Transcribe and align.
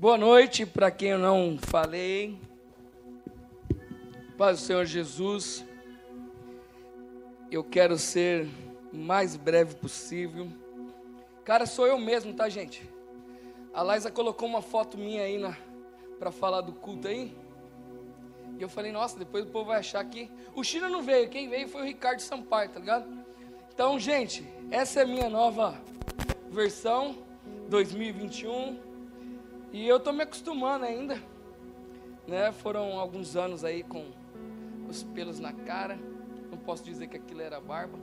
Boa 0.00 0.16
noite 0.16 0.64
para 0.64 0.92
quem 0.92 1.08
eu 1.08 1.18
não 1.18 1.58
falei. 1.58 2.38
Paz 4.36 4.60
do 4.60 4.64
Senhor 4.64 4.84
Jesus. 4.84 5.64
Eu 7.50 7.64
quero 7.64 7.98
ser 7.98 8.46
o 8.92 8.96
mais 8.96 9.34
breve 9.34 9.74
possível. 9.74 10.46
Cara, 11.44 11.66
sou 11.66 11.84
eu 11.84 11.98
mesmo, 11.98 12.32
tá, 12.32 12.48
gente? 12.48 12.88
A 13.74 13.82
Laisa 13.82 14.08
colocou 14.08 14.48
uma 14.48 14.62
foto 14.62 14.96
minha 14.96 15.24
aí 15.24 15.36
na 15.36 15.56
para 16.16 16.30
falar 16.30 16.60
do 16.60 16.74
culto 16.74 17.08
aí. 17.08 17.36
E 18.56 18.62
eu 18.62 18.68
falei, 18.68 18.92
nossa, 18.92 19.18
depois 19.18 19.46
o 19.46 19.48
povo 19.48 19.70
vai 19.70 19.80
achar 19.80 20.04
que 20.04 20.30
o 20.54 20.62
China 20.62 20.88
não 20.88 21.02
veio, 21.02 21.28
quem 21.28 21.48
veio 21.48 21.66
foi 21.66 21.82
o 21.82 21.84
Ricardo 21.84 22.20
Sampaio, 22.20 22.70
tá 22.70 22.78
ligado? 22.78 23.04
Então, 23.74 23.98
gente, 23.98 24.46
essa 24.70 25.00
é 25.00 25.02
a 25.02 25.06
minha 25.08 25.28
nova 25.28 25.74
versão 26.52 27.18
2021. 27.68 28.87
E 29.70 29.86
eu 29.86 29.98
estou 29.98 30.12
me 30.14 30.22
acostumando 30.22 30.84
ainda. 30.84 31.22
Né? 32.26 32.52
Foram 32.52 32.98
alguns 32.98 33.36
anos 33.36 33.64
aí 33.64 33.82
com 33.82 34.06
os 34.88 35.02
pelos 35.02 35.38
na 35.38 35.52
cara. 35.52 35.98
Não 36.50 36.56
posso 36.56 36.82
dizer 36.82 37.06
que 37.08 37.16
aquilo 37.16 37.42
era 37.42 37.60
barba. 37.60 37.98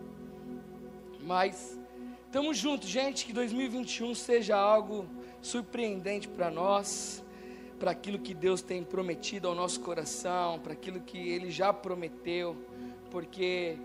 Mas 1.22 1.80
estamos 2.26 2.56
juntos, 2.56 2.88
gente. 2.88 3.26
Que 3.26 3.34
2021 3.34 4.14
seja 4.14 4.56
algo 4.56 5.08
surpreendente 5.42 6.28
para 6.28 6.52
nós, 6.52 7.24
para 7.80 7.92
aquilo 7.92 8.20
que 8.20 8.36
Deus 8.36 8.62
tem 8.62 8.84
prometido 8.84 9.48
ao 9.48 9.56
nosso 9.56 9.80
coração, 9.80 10.60
para 10.60 10.74
aquilo 10.74 11.02
que 11.02 11.18
Ele 11.18 11.50
já 11.50 11.74
prometeu. 11.74 12.56
Porque, 13.10 13.76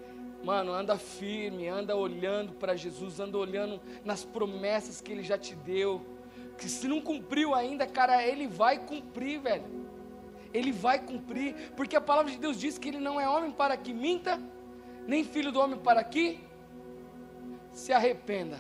mano, 0.45 0.71
anda 0.71 0.99
firme, 0.99 1.67
anda 1.67 1.97
olhando 1.97 2.53
para 2.53 2.77
Jesus, 2.77 3.21
anda 3.21 3.39
olhando 3.39 3.81
nas 4.05 4.23
promessas 4.23 5.01
que 5.01 5.11
Ele 5.11 5.23
já 5.23 5.39
te 5.39 5.55
deu 5.55 6.20
que 6.61 6.69
se 6.69 6.87
não 6.87 7.01
cumpriu 7.01 7.55
ainda, 7.55 7.87
cara, 7.87 8.23
ele 8.23 8.47
vai 8.47 8.79
cumprir, 8.79 9.41
velho. 9.41 9.65
Ele 10.53 10.71
vai 10.71 10.99
cumprir, 11.03 11.73
porque 11.75 11.97
a 11.97 12.01
palavra 12.03 12.31
de 12.31 12.37
Deus 12.37 12.61
diz 12.61 12.77
que 12.77 12.89
ele 12.91 13.01
não 13.01 13.19
é 13.19 13.27
homem 13.27 13.51
para 13.51 13.79
que 13.79 13.95
minta, 13.95 14.39
nem 15.07 15.25
filho 15.25 15.51
do 15.51 15.59
homem 15.59 15.79
para 15.79 16.05
que 16.05 16.39
se 17.73 17.95
arrependa. 17.95 18.59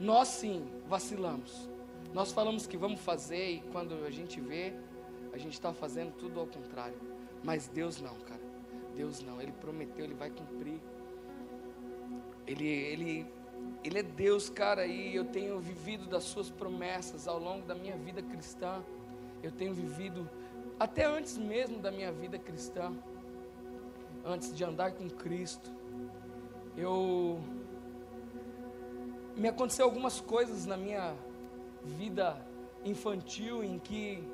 Nós 0.00 0.28
sim 0.28 0.66
vacilamos. 0.86 1.68
Nós 2.14 2.32
falamos 2.32 2.66
que 2.66 2.78
vamos 2.78 3.00
fazer 3.00 3.50
e 3.56 3.60
quando 3.70 4.06
a 4.06 4.10
gente 4.10 4.40
vê, 4.40 4.72
a 5.34 5.36
gente 5.36 5.52
está 5.52 5.74
fazendo 5.74 6.12
tudo 6.12 6.40
ao 6.40 6.46
contrário. 6.46 6.96
Mas 7.42 7.68
Deus 7.68 8.00
não, 8.00 8.14
cara. 8.20 8.40
Deus 8.96 9.20
não. 9.20 9.38
Ele 9.42 9.52
prometeu, 9.52 10.06
Ele 10.06 10.14
vai 10.14 10.30
cumprir. 10.30 10.80
Ele, 12.46 12.66
ele 12.66 13.26
ele 13.84 13.98
é 13.98 14.02
Deus, 14.02 14.48
cara, 14.48 14.86
e 14.86 15.14
eu 15.14 15.26
tenho 15.26 15.60
vivido 15.60 16.06
das 16.06 16.24
suas 16.24 16.48
promessas 16.48 17.28
ao 17.28 17.38
longo 17.38 17.66
da 17.66 17.74
minha 17.74 17.96
vida 17.96 18.22
cristã. 18.22 18.82
Eu 19.42 19.52
tenho 19.52 19.74
vivido 19.74 20.28
até 20.80 21.04
antes 21.04 21.36
mesmo 21.36 21.78
da 21.78 21.90
minha 21.90 22.10
vida 22.10 22.38
cristã, 22.38 22.96
antes 24.24 24.56
de 24.56 24.64
andar 24.64 24.92
com 24.92 25.08
Cristo. 25.10 25.70
Eu 26.74 27.38
me 29.36 29.48
aconteceu 29.48 29.84
algumas 29.84 30.18
coisas 30.18 30.64
na 30.64 30.78
minha 30.78 31.14
vida 31.84 32.40
infantil 32.86 33.62
em 33.62 33.78
que 33.78 34.26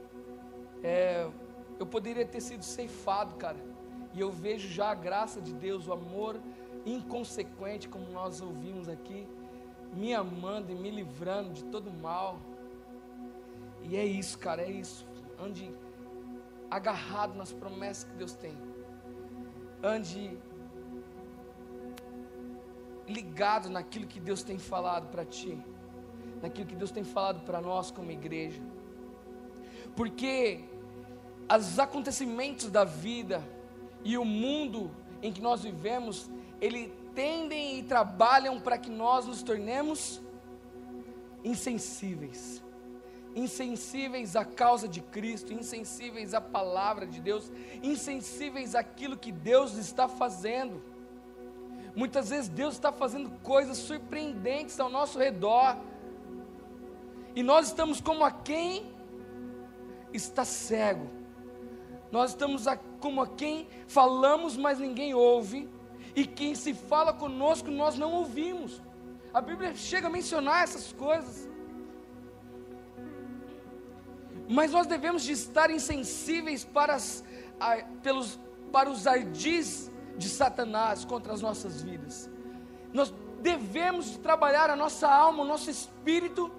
é, 0.80 1.28
eu 1.76 1.86
poderia 1.86 2.24
ter 2.24 2.40
sido 2.40 2.62
ceifado, 2.62 3.34
cara. 3.34 3.58
E 4.14 4.20
eu 4.20 4.30
vejo 4.30 4.68
já 4.68 4.90
a 4.90 4.94
graça 4.94 5.40
de 5.40 5.52
Deus, 5.52 5.88
o 5.88 5.92
amor 5.92 6.40
inconsequente, 6.86 7.88
como 7.88 8.08
nós 8.10 8.40
ouvimos 8.40 8.88
aqui, 8.88 9.26
me 9.92 10.14
amando 10.14 10.70
e 10.70 10.74
me 10.74 10.90
livrando 10.90 11.52
de 11.52 11.64
todo 11.64 11.90
mal. 11.90 12.38
E 13.82 13.96
é 13.96 14.04
isso, 14.04 14.38
cara, 14.38 14.62
é 14.62 14.70
isso. 14.70 15.06
Ande 15.38 15.72
agarrado 16.70 17.34
nas 17.34 17.52
promessas 17.52 18.04
que 18.04 18.14
Deus 18.14 18.32
tem. 18.32 18.56
Ande 19.82 20.38
ligado 23.08 23.68
naquilo 23.68 24.06
que 24.06 24.20
Deus 24.20 24.42
tem 24.42 24.58
falado 24.58 25.10
para 25.10 25.24
ti, 25.24 25.60
naquilo 26.40 26.66
que 26.66 26.76
Deus 26.76 26.90
tem 26.90 27.02
falado 27.02 27.40
para 27.40 27.60
nós 27.60 27.90
como 27.90 28.10
igreja. 28.12 28.62
Porque 29.96 30.64
os 31.52 31.78
acontecimentos 31.78 32.70
da 32.70 32.84
vida 32.84 33.42
e 34.04 34.16
o 34.16 34.24
mundo 34.24 34.90
em 35.20 35.32
que 35.32 35.40
nós 35.40 35.62
vivemos, 35.62 36.30
ele 36.60 36.92
tendem 37.14 37.78
e 37.78 37.82
trabalham 37.82 38.60
para 38.60 38.78
que 38.78 38.90
nós 38.90 39.26
nos 39.26 39.42
tornemos 39.42 40.20
insensíveis. 41.44 42.62
Insensíveis 43.34 44.34
à 44.34 44.44
causa 44.44 44.88
de 44.88 45.00
Cristo, 45.00 45.52
insensíveis 45.52 46.34
à 46.34 46.40
palavra 46.40 47.06
de 47.06 47.20
Deus, 47.20 47.50
insensíveis 47.82 48.74
àquilo 48.74 49.16
que 49.16 49.30
Deus 49.30 49.76
está 49.76 50.08
fazendo. 50.08 50.82
Muitas 51.94 52.30
vezes 52.30 52.48
Deus 52.48 52.74
está 52.74 52.90
fazendo 52.92 53.30
coisas 53.42 53.78
surpreendentes 53.78 54.78
ao 54.80 54.88
nosso 54.88 55.18
redor, 55.18 55.76
e 57.34 57.42
nós 57.42 57.68
estamos 57.68 58.00
como 58.00 58.24
a 58.24 58.30
quem 58.30 58.90
está 60.12 60.44
cego, 60.44 61.08
nós 62.10 62.30
estamos 62.30 62.64
como 62.98 63.22
a 63.22 63.26
quem 63.28 63.68
falamos, 63.86 64.56
mas 64.56 64.80
ninguém 64.80 65.14
ouve, 65.14 65.68
e 66.14 66.26
quem 66.26 66.54
se 66.54 66.74
fala 66.74 67.12
conosco 67.12 67.70
nós 67.70 67.96
não 67.96 68.12
ouvimos. 68.12 68.80
A 69.32 69.40
Bíblia 69.40 69.74
chega 69.74 70.08
a 70.08 70.10
mencionar 70.10 70.64
essas 70.64 70.92
coisas. 70.92 71.48
Mas 74.48 74.72
nós 74.72 74.86
devemos 74.86 75.22
de 75.22 75.32
estar 75.32 75.70
insensíveis 75.70 76.64
para, 76.64 76.94
as, 76.94 77.24
a, 77.60 77.76
pelos, 78.02 78.38
para 78.72 78.90
os 78.90 79.06
ardis 79.06 79.90
de 80.16 80.28
Satanás 80.28 81.04
contra 81.04 81.32
as 81.32 81.40
nossas 81.40 81.82
vidas. 81.82 82.28
Nós 82.92 83.14
devemos 83.40 84.16
trabalhar 84.16 84.68
a 84.68 84.76
nossa 84.76 85.08
alma, 85.08 85.44
o 85.44 85.46
nosso 85.46 85.70
espírito 85.70 86.50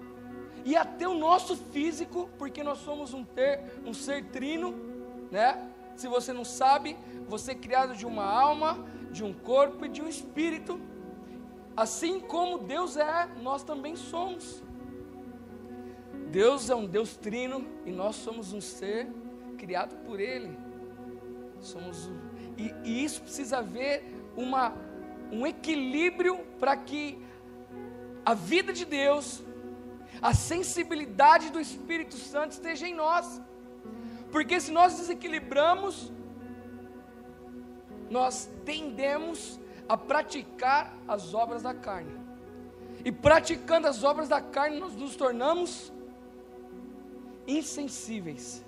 e 0.64 0.74
até 0.74 1.06
o 1.06 1.14
nosso 1.14 1.56
físico, 1.56 2.30
porque 2.38 2.62
nós 2.62 2.78
somos 2.78 3.12
um, 3.12 3.24
ter, 3.24 3.60
um 3.84 3.92
ser 3.92 4.24
trino, 4.26 4.74
né? 5.30 5.68
Se 5.96 6.08
você 6.08 6.32
não 6.32 6.44
sabe, 6.44 6.96
você 7.28 7.52
é 7.52 7.54
criado 7.54 7.94
de 7.94 8.06
uma 8.06 8.24
alma, 8.24 8.78
de 9.12 9.22
um 9.22 9.32
corpo 9.32 9.84
e 9.84 9.88
de 9.88 10.02
um 10.02 10.08
espírito. 10.08 10.80
Assim 11.76 12.18
como 12.18 12.58
Deus 12.58 12.96
é, 12.96 13.28
nós 13.40 13.62
também 13.62 13.94
somos. 13.94 14.62
Deus 16.30 16.70
é 16.70 16.74
um 16.74 16.86
Deus 16.86 17.16
trino 17.16 17.66
e 17.84 17.92
nós 17.92 18.16
somos 18.16 18.52
um 18.52 18.60
ser 18.60 19.06
criado 19.58 19.94
por 20.04 20.18
Ele. 20.18 20.56
Somos 21.60 22.10
e, 22.56 22.74
e 22.84 23.04
isso 23.04 23.22
precisa 23.22 23.58
haver 23.58 24.04
uma, 24.36 24.74
um 25.30 25.46
equilíbrio 25.46 26.38
para 26.58 26.76
que 26.76 27.18
a 28.24 28.34
vida 28.34 28.72
de 28.72 28.84
Deus, 28.84 29.42
a 30.20 30.34
sensibilidade 30.34 31.50
do 31.50 31.60
Espírito 31.60 32.16
Santo 32.16 32.52
esteja 32.52 32.86
em 32.86 32.94
nós. 32.94 33.40
Porque 34.30 34.60
se 34.60 34.70
nós 34.70 34.96
desequilibramos, 34.96 36.12
nós 38.12 38.48
tendemos 38.64 39.58
a 39.88 39.96
praticar 39.96 40.94
as 41.08 41.32
obras 41.32 41.62
da 41.62 41.74
carne. 41.74 42.12
E 43.04 43.10
praticando 43.10 43.88
as 43.88 44.04
obras 44.04 44.28
da 44.28 44.40
carne, 44.40 44.78
nós 44.78 44.94
nos 44.94 45.16
tornamos 45.16 45.90
insensíveis 47.46 48.64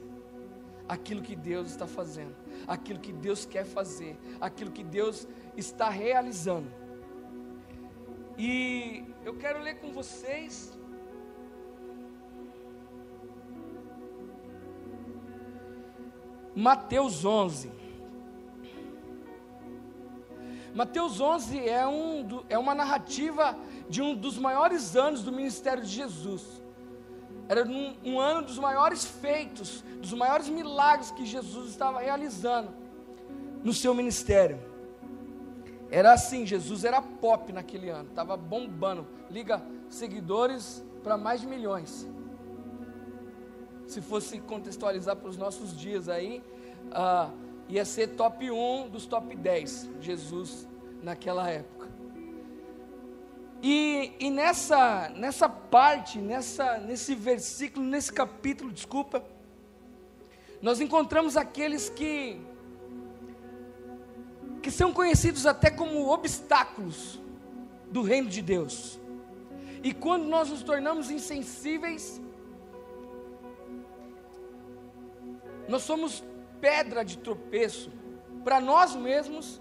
àquilo 0.89 1.21
que 1.23 1.37
Deus 1.37 1.71
está 1.71 1.87
fazendo, 1.87 2.35
àquilo 2.67 2.99
que 2.99 3.13
Deus 3.13 3.45
quer 3.45 3.65
fazer, 3.65 4.19
àquilo 4.41 4.73
que 4.73 4.83
Deus 4.83 5.29
está 5.57 5.91
realizando. 5.91 6.73
E 8.39 9.05
eu 9.25 9.37
quero 9.37 9.61
ler 9.61 9.75
com 9.75 9.93
vocês 9.93 10.73
Mateus 16.57 17.25
11. 17.25 17.84
Mateus 20.75 21.21
11 21.21 21.69
é, 21.69 21.87
um, 21.87 22.43
é 22.49 22.59
uma 22.59 22.75
narrativa 22.75 23.57
de 23.89 24.03
um 24.03 24.15
dos 24.15 24.37
maiores 24.37 24.97
anos 24.97 25.23
do 25.23 25.31
ministério 25.31 25.85
de 25.85 25.89
Jesus. 25.89 26.43
Era 27.49 27.65
um, 27.65 27.95
um 28.05 28.19
ano 28.19 28.43
dos 28.43 28.59
maiores 28.59 29.05
feitos, 29.05 29.83
dos 30.01 30.13
maiores 30.13 30.49
milagres 30.49 31.13
que 31.13 31.25
Jesus 31.25 31.71
estava 31.71 32.01
realizando 32.01 32.71
no 33.63 33.73
seu 33.73 33.95
ministério. 33.95 34.59
Era 35.93 36.13
assim, 36.13 36.45
Jesus 36.45 36.85
era 36.85 37.01
pop 37.01 37.53
naquele 37.53 37.89
ano, 37.89 38.09
estava 38.09 38.37
bombando, 38.37 39.07
liga 39.31 39.63
seguidores 39.89 40.85
para 41.05 41.17
mais 41.17 41.41
de 41.41 41.47
milhões. 41.47 42.09
Se 43.87 44.01
fosse 44.01 44.41
contextualizar 44.41 45.15
para 45.15 45.29
os 45.29 45.37
nossos 45.37 45.77
dias 45.77 46.09
aí, 46.09 46.43
uh, 46.87 47.44
ia 47.69 47.85
ser 47.85 48.09
top 48.09 48.51
1 48.51 48.89
dos 48.91 49.07
top 49.07 49.35
10, 49.35 49.91
Jesus 50.01 50.69
naquela 51.03 51.49
época. 51.51 51.89
E, 53.63 54.13
e 54.21 54.31
nessa, 54.31 55.09
nessa 55.17 55.49
parte, 55.49 56.19
nessa, 56.19 56.79
nesse 56.79 57.15
versículo, 57.15 57.87
nesse 57.87 58.13
capítulo, 58.13 58.71
desculpa, 58.71 59.25
nós 60.61 60.81
encontramos 60.81 61.37
aqueles 61.37 61.89
que, 61.89 62.41
que 64.63 64.71
são 64.71 64.93
conhecidos 64.93 65.47
até 65.47 65.71
como 65.71 66.11
obstáculos 66.11 67.21
do 67.91 68.03
reino 68.03 68.29
de 68.29 68.43
Deus. 68.43 69.01
E 69.83 69.95
quando 69.95 70.25
nós 70.25 70.51
nos 70.51 70.63
tornamos 70.63 71.11
insensíveis, 71.11 72.21
nós 75.69 75.83
somos 75.83 76.23
pedra 76.65 77.05
de 77.05 77.19
tropeço 77.19 77.93
para 78.43 78.59
nós 78.59 78.97
mesmos 78.97 79.61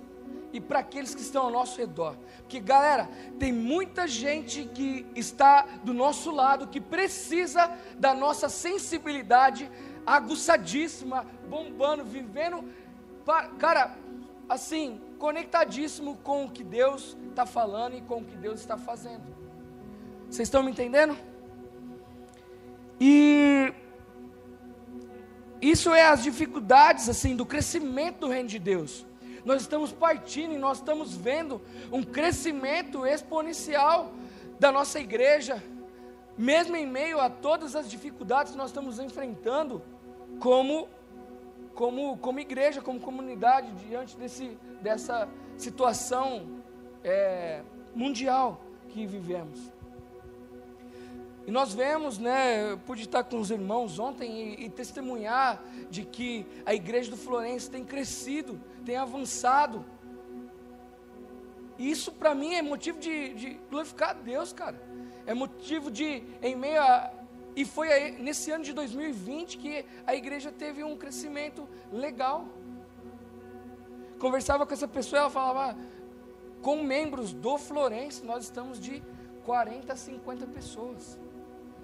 e 0.54 0.62
para 0.62 0.80
aqueles 0.80 1.14
que 1.14 1.20
estão 1.20 1.44
ao 1.44 1.52
nosso 1.52 1.78
redor. 1.78 2.16
Porque, 2.38 2.62
galera, 2.62 3.10
tem 3.38 3.52
muita 3.52 4.08
gente 4.08 4.64
que 4.74 5.06
está 5.14 5.64
do 5.84 5.94
nosso 5.94 6.32
lado, 6.32 6.68
que 6.68 6.80
precisa 6.80 7.70
da 8.00 8.14
nossa 8.14 8.48
sensibilidade 8.48 9.70
aguçadíssima, 10.06 11.26
bombando, 11.50 12.06
vivendo, 12.06 12.64
cara, 13.60 13.98
assim, 14.48 15.02
conectadíssimo 15.20 16.16
com 16.24 16.46
o 16.46 16.52
que 16.52 16.64
Deus 16.64 17.18
está 17.32 17.46
falando 17.46 17.98
e 17.98 18.02
com 18.02 18.20
o 18.20 18.24
que 18.24 18.38
Deus 18.38 18.62
está 18.62 18.78
fazendo. 18.78 19.36
Vocês 20.30 20.48
estão 20.48 20.64
me 20.64 20.72
entendendo? 20.72 21.18
E 22.98 23.74
isso 25.64 25.94
é 25.94 26.06
as 26.06 26.22
dificuldades 26.22 27.08
assim 27.08 27.36
do 27.36 27.46
crescimento 27.46 28.20
do 28.20 28.28
reino 28.28 28.50
de 28.50 28.60
Deus. 28.60 29.06
Nós 29.46 29.62
estamos 29.62 29.92
partindo 29.92 30.54
e 30.54 30.58
nós 30.58 30.78
estamos 30.78 31.16
vendo 31.16 31.62
um 31.92 32.04
crescimento 32.04 33.06
exponencial 33.06 34.12
da 34.60 34.72
nossa 34.72 35.00
igreja, 35.00 35.64
mesmo 36.38 36.76
em 36.76 36.86
meio 36.86 37.20
a 37.20 37.30
todas 37.30 37.76
as 37.76 37.90
dificuldades 37.90 38.52
que 38.52 38.58
nós 38.58 38.72
estamos 38.72 39.00
enfrentando 39.00 39.82
como 40.40 40.90
como 41.74 42.18
como 42.18 42.40
igreja, 42.40 42.82
como 42.82 43.00
comunidade 43.00 43.72
diante 43.88 44.18
desse 44.18 44.58
dessa 44.82 45.30
situação 45.58 46.62
é, 47.04 47.62
mundial 47.96 48.62
que 48.90 49.06
vivemos. 49.06 49.73
E 51.46 51.52
nós 51.52 51.74
vemos, 51.74 52.18
né, 52.18 52.72
eu 52.72 52.78
pude 52.78 53.04
estar 53.04 53.24
com 53.24 53.38
os 53.38 53.52
irmãos 53.52 54.00
ontem 54.00 54.54
e, 54.54 54.66
e, 54.66 54.70
testemunhar 54.70 55.62
de 55.90 56.06
que 56.06 56.46
a 56.66 56.74
igreja 56.74 57.12
do 57.12 57.18
Florença 57.18 57.70
tem 57.70 57.84
crescido, 57.84 58.60
tem 58.86 58.96
avançado. 58.96 59.86
E 61.78 61.92
isso 61.92 62.14
para 62.14 62.34
mim 62.34 62.54
é 62.54 62.62
motivo 62.62 62.98
de, 62.98 63.34
de, 63.34 63.60
glorificar 63.70 64.12
a 64.12 64.14
Deus, 64.14 64.54
cara. 64.54 64.82
É 65.26 65.34
motivo 65.34 65.92
de, 65.92 66.24
em 66.42 66.56
meio 66.56 66.82
a. 66.82 67.12
E 67.56 67.66
foi 67.66 67.92
aí, 67.92 68.12
nesse 68.22 68.50
ano 68.50 68.64
de 68.64 68.74
2020 68.74 69.58
que 69.58 69.86
a 70.08 70.16
igreja 70.16 70.50
teve 70.52 70.82
um 70.84 70.96
crescimento 70.96 71.68
legal. 71.92 72.48
Conversava 74.18 74.66
com 74.66 74.74
essa 74.74 74.88
pessoa, 74.88 75.24
ela 75.24 75.30
falava, 75.30 75.78
com 76.62 76.82
membros 76.82 77.34
do 77.34 77.58
Florença, 77.58 78.24
nós 78.24 78.46
estamos 78.46 78.80
de 78.80 79.04
40 79.44 79.92
a 79.92 79.96
50 79.96 80.48
pessoas. 80.48 81.20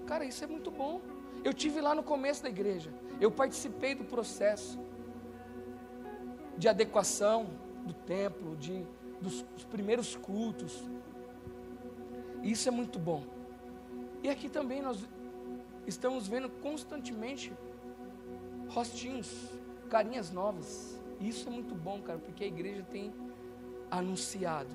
Cara, 0.10 0.26
isso 0.26 0.44
é 0.44 0.48
muito 0.48 0.72
bom. 0.72 1.00
Eu 1.44 1.54
tive 1.54 1.80
lá 1.80 1.94
no 1.94 2.02
começo 2.02 2.42
da 2.42 2.50
igreja. 2.50 2.92
Eu 3.22 3.30
participei 3.30 3.94
do 3.94 4.04
processo 4.04 4.80
de 6.58 6.68
adequação 6.68 7.52
do 7.86 7.94
templo, 7.94 8.56
de 8.56 8.88
dos, 9.22 9.44
dos 9.44 9.66
primeiros 9.66 10.16
cultos. 10.16 10.84
Isso 12.42 12.68
é 12.68 12.72
muito 12.72 12.98
bom. 12.98 13.24
E 14.24 14.30
aqui 14.30 14.50
também 14.50 14.82
nós 14.82 15.08
estamos 15.86 16.28
vendo 16.28 16.50
constantemente 16.50 17.54
rostinhos, 18.68 19.30
carinhas 19.92 20.32
novas. 20.32 21.00
Isso 21.22 21.48
é 21.50 21.52
muito 21.52 21.76
bom, 21.76 22.02
cara, 22.02 22.18
porque 22.18 22.44
a 22.46 22.48
igreja 22.48 22.82
tem 22.82 23.14
anunciado. 23.92 24.72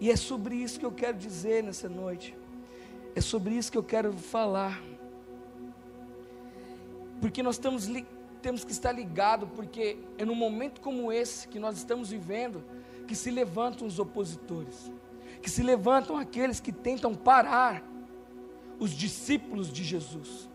E 0.00 0.10
é 0.10 0.16
sobre 0.16 0.54
isso 0.54 0.80
que 0.80 0.86
eu 0.86 0.92
quero 0.92 1.18
dizer 1.18 1.62
nessa 1.62 1.86
noite. 1.86 2.34
É 3.14 3.20
sobre 3.20 3.54
isso 3.54 3.72
que 3.72 3.78
eu 3.78 3.82
quero 3.82 4.12
falar. 4.12 4.80
Porque 7.20 7.42
nós 7.42 7.56
estamos, 7.56 7.88
temos 8.40 8.64
que 8.64 8.72
estar 8.72 8.92
ligados, 8.92 9.48
porque 9.54 9.98
é 10.16 10.24
num 10.24 10.34
momento 10.34 10.80
como 10.80 11.12
esse 11.12 11.48
que 11.48 11.58
nós 11.58 11.76
estamos 11.76 12.10
vivendo 12.10 12.64
que 13.06 13.14
se 13.14 13.30
levantam 13.30 13.86
os 13.86 13.98
opositores, 13.98 14.90
que 15.42 15.50
se 15.50 15.62
levantam 15.62 16.16
aqueles 16.16 16.60
que 16.60 16.70
tentam 16.70 17.14
parar 17.14 17.82
os 18.78 18.92
discípulos 18.92 19.72
de 19.72 19.82
Jesus. 19.82 20.48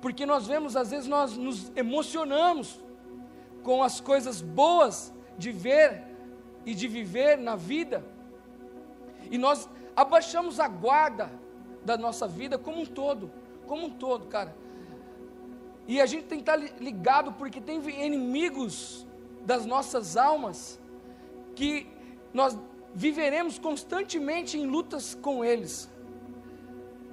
Porque 0.00 0.24
nós 0.24 0.46
vemos, 0.46 0.76
às 0.76 0.90
vezes, 0.90 1.06
nós 1.06 1.36
nos 1.36 1.72
emocionamos 1.76 2.80
com 3.62 3.82
as 3.82 4.00
coisas 4.00 4.40
boas 4.40 5.12
de 5.36 5.52
ver 5.52 6.04
e 6.64 6.74
de 6.74 6.86
viver 6.86 7.36
na 7.38 7.56
vida, 7.56 8.04
e 9.30 9.38
nós 9.38 9.68
abaixamos 9.94 10.58
a 10.60 10.68
guarda 10.68 11.30
da 11.84 11.96
nossa 11.96 12.26
vida 12.26 12.58
como 12.58 12.82
um 12.82 12.86
todo, 12.86 13.30
como 13.66 13.86
um 13.86 13.90
todo, 13.90 14.26
cara. 14.26 14.54
E 15.86 16.00
a 16.00 16.06
gente 16.06 16.24
tem 16.24 16.38
que 16.38 16.50
estar 16.50 16.56
ligado 16.80 17.32
porque 17.32 17.60
tem 17.60 17.80
inimigos 18.04 19.06
das 19.44 19.66
nossas 19.66 20.16
almas 20.16 20.80
que 21.54 21.86
nós 22.32 22.56
viveremos 22.94 23.58
constantemente 23.58 24.58
em 24.58 24.66
lutas 24.66 25.14
com 25.14 25.44
eles. 25.44 25.90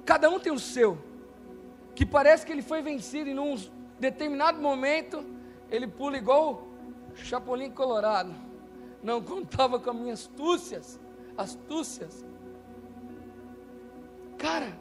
Cada 0.04 0.30
um 0.30 0.38
tem 0.38 0.52
o 0.52 0.58
seu, 0.58 0.98
que 1.94 2.06
parece 2.06 2.46
que 2.46 2.52
ele 2.52 2.62
foi 2.62 2.82
vencido 2.82 3.30
e 3.30 3.34
num 3.34 3.56
determinado 3.98 4.60
momento 4.60 5.24
ele 5.70 5.86
pula 5.86 6.16
igual 6.16 6.66
Chapolin 7.14 7.70
Colorado. 7.70 8.34
Não 9.02 9.22
contava 9.22 9.78
com 9.78 9.90
as 9.90 9.96
minhas 9.96 10.20
astúcias, 10.20 11.00
astúcias. 11.36 12.24
Cara, 14.40 14.72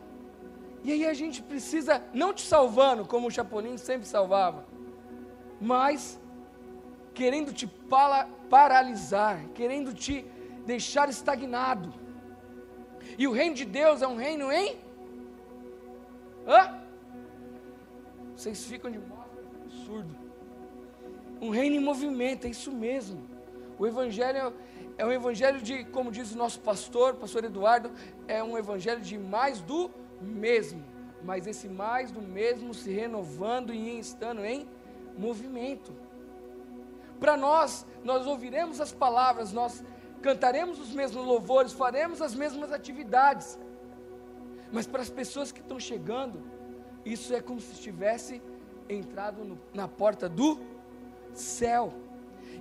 e 0.85 0.93
aí 0.93 1.05
a 1.05 1.13
gente 1.13 1.43
precisa, 1.43 2.01
não 2.13 2.33
te 2.33 2.43
salvando, 2.43 3.05
como 3.05 3.27
o 3.27 3.31
Chapolin 3.31 3.77
sempre 3.77 4.07
salvava, 4.07 4.65
mas 5.59 6.17
querendo 7.13 7.51
te 7.51 7.67
paralisar, 8.49 9.49
querendo 9.53 9.93
te 9.93 10.25
deixar 10.65 11.09
estagnado. 11.09 11.93
E 13.17 13.27
o 13.27 13.33
reino 13.33 13.53
de 13.53 13.65
Deus 13.65 14.01
é 14.01 14.07
um 14.07 14.15
reino 14.15 14.49
em? 14.49 14.77
Hã? 16.47 16.79
Vocês 18.33 18.63
ficam 18.63 18.89
de 18.89 18.99
modo 18.99 19.29
absurdo. 19.65 20.15
Um 21.41 21.49
reino 21.49 21.75
em 21.75 21.81
movimento, 21.81 22.47
é 22.47 22.49
isso 22.49 22.71
mesmo. 22.71 23.21
O 23.77 23.85
Evangelho 23.85 24.53
é 24.99 25.05
um 25.05 25.13
evangelho 25.13 25.61
de, 25.61 25.85
como 25.85 26.11
diz 26.11 26.33
o 26.33 26.37
nosso 26.37 26.59
pastor, 26.59 27.15
pastor 27.15 27.45
Eduardo, 27.45 27.89
é 28.27 28.43
um 28.43 28.57
evangelho 28.57 28.99
de 28.99 29.17
mais 29.17 29.61
do 29.61 29.89
mesmo. 30.21 30.83
Mas 31.23 31.47
esse 31.47 31.69
mais 31.69 32.11
do 32.11 32.21
mesmo 32.21 32.73
se 32.73 32.91
renovando 32.91 33.73
e 33.73 33.97
estando 33.97 34.43
em 34.43 34.67
movimento. 35.17 35.93
Para 37.17 37.37
nós, 37.37 37.85
nós 38.03 38.27
ouviremos 38.27 38.81
as 38.81 38.91
palavras, 38.91 39.53
nós 39.53 39.81
cantaremos 40.21 40.77
os 40.81 40.91
mesmos 40.91 41.25
louvores, 41.25 41.71
faremos 41.71 42.21
as 42.21 42.35
mesmas 42.35 42.73
atividades. 42.73 43.57
Mas 44.69 44.85
para 44.85 45.01
as 45.01 45.09
pessoas 45.09 45.49
que 45.49 45.61
estão 45.61 45.79
chegando, 45.79 46.43
isso 47.05 47.33
é 47.33 47.39
como 47.39 47.61
se 47.61 47.71
estivesse 47.71 48.41
entrado 48.89 49.45
no, 49.45 49.57
na 49.73 49.87
porta 49.87 50.27
do 50.27 50.59
céu. 51.33 51.93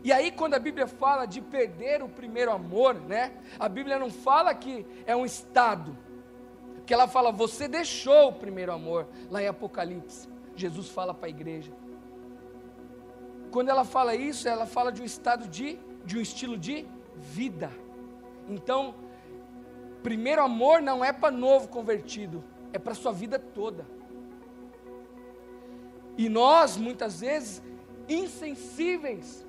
E 0.03 0.13
aí, 0.13 0.31
quando 0.31 0.55
a 0.55 0.59
Bíblia 0.59 0.87
fala 0.87 1.27
de 1.27 1.41
perder 1.41 2.03
o 2.03 2.09
primeiro 2.09 2.53
amor, 2.53 2.95
né? 2.95 3.33
A 3.59 3.69
Bíblia 3.69 3.99
não 3.99 4.11
fala 4.11 4.55
que 4.55 4.87
é 5.07 5.15
um 5.17 5.25
estado, 5.25 5.97
que 6.87 6.95
ela 6.95 7.09
fala, 7.09 7.33
você 7.33 7.67
deixou 7.67 8.29
o 8.29 8.33
primeiro 8.33 8.73
amor, 8.73 9.07
lá 9.31 9.43
em 9.43 9.47
Apocalipse. 9.47 10.29
Jesus 10.55 10.89
fala 10.89 11.13
para 11.13 11.27
a 11.27 11.31
igreja. 11.31 11.73
Quando 13.51 13.71
ela 13.71 13.85
fala 13.85 14.15
isso, 14.15 14.49
ela 14.49 14.67
fala 14.67 14.93
de 14.93 15.03
um 15.03 15.05
estado 15.05 15.49
de, 15.49 15.79
de 16.05 16.19
um 16.19 16.21
estilo 16.21 16.57
de 16.57 16.87
vida. 17.17 17.71
Então, 18.49 18.95
primeiro 20.03 20.43
amor 20.43 20.81
não 20.81 21.05
é 21.05 21.13
para 21.13 21.31
novo 21.31 21.69
convertido, 21.69 22.45
é 22.73 22.79
para 22.79 22.95
sua 22.95 23.13
vida 23.13 23.39
toda. 23.39 23.87
E 26.17 26.29
nós, 26.29 26.77
muitas 26.77 27.21
vezes, 27.21 27.63
insensíveis 28.09 29.47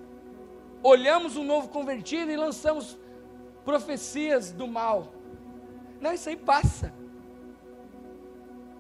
olhamos 0.84 1.36
um 1.36 1.44
novo 1.44 1.70
convertido 1.70 2.32
e 2.32 2.38
lançamos 2.38 2.98
profecias 3.64 4.52
do 4.52 4.68
mal. 4.68 5.14
Não, 6.00 6.14
isso 6.14 6.30
aí 6.30 6.38
passa. 6.38 6.94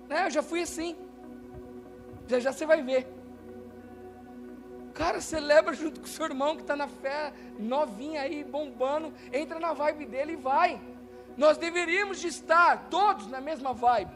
Não, 0.08 0.18
eu 0.18 0.32
já 0.32 0.41
fui 0.41 0.62
assim. 0.62 0.96
Já 2.27 2.39
já 2.39 2.51
você 2.51 2.65
vai 2.65 2.82
ver. 2.82 3.08
Cara, 4.94 5.22
celebra 5.22 5.74
junto 5.74 6.00
com 6.01 6.06
o 6.06 6.10
seu 6.10 6.25
irmão 6.25 6.56
que 6.56 6.62
está 6.62 6.75
na 6.75 6.88
fé, 6.88 7.34
novinha 7.58 8.22
aí, 8.22 8.44
bombando, 8.44 9.13
entra 9.32 9.58
na 9.60 9.72
vibe 9.72 10.06
dele 10.06 10.34
e 10.34 10.36
vai. 10.36 10.82
nós 11.38 11.58
deveríamos 11.58 12.20
de 12.20 12.27
estar 12.27 12.89
todos 12.89 13.27
na 13.27 13.39
mesma 13.39 13.72
vibe. 13.74 14.12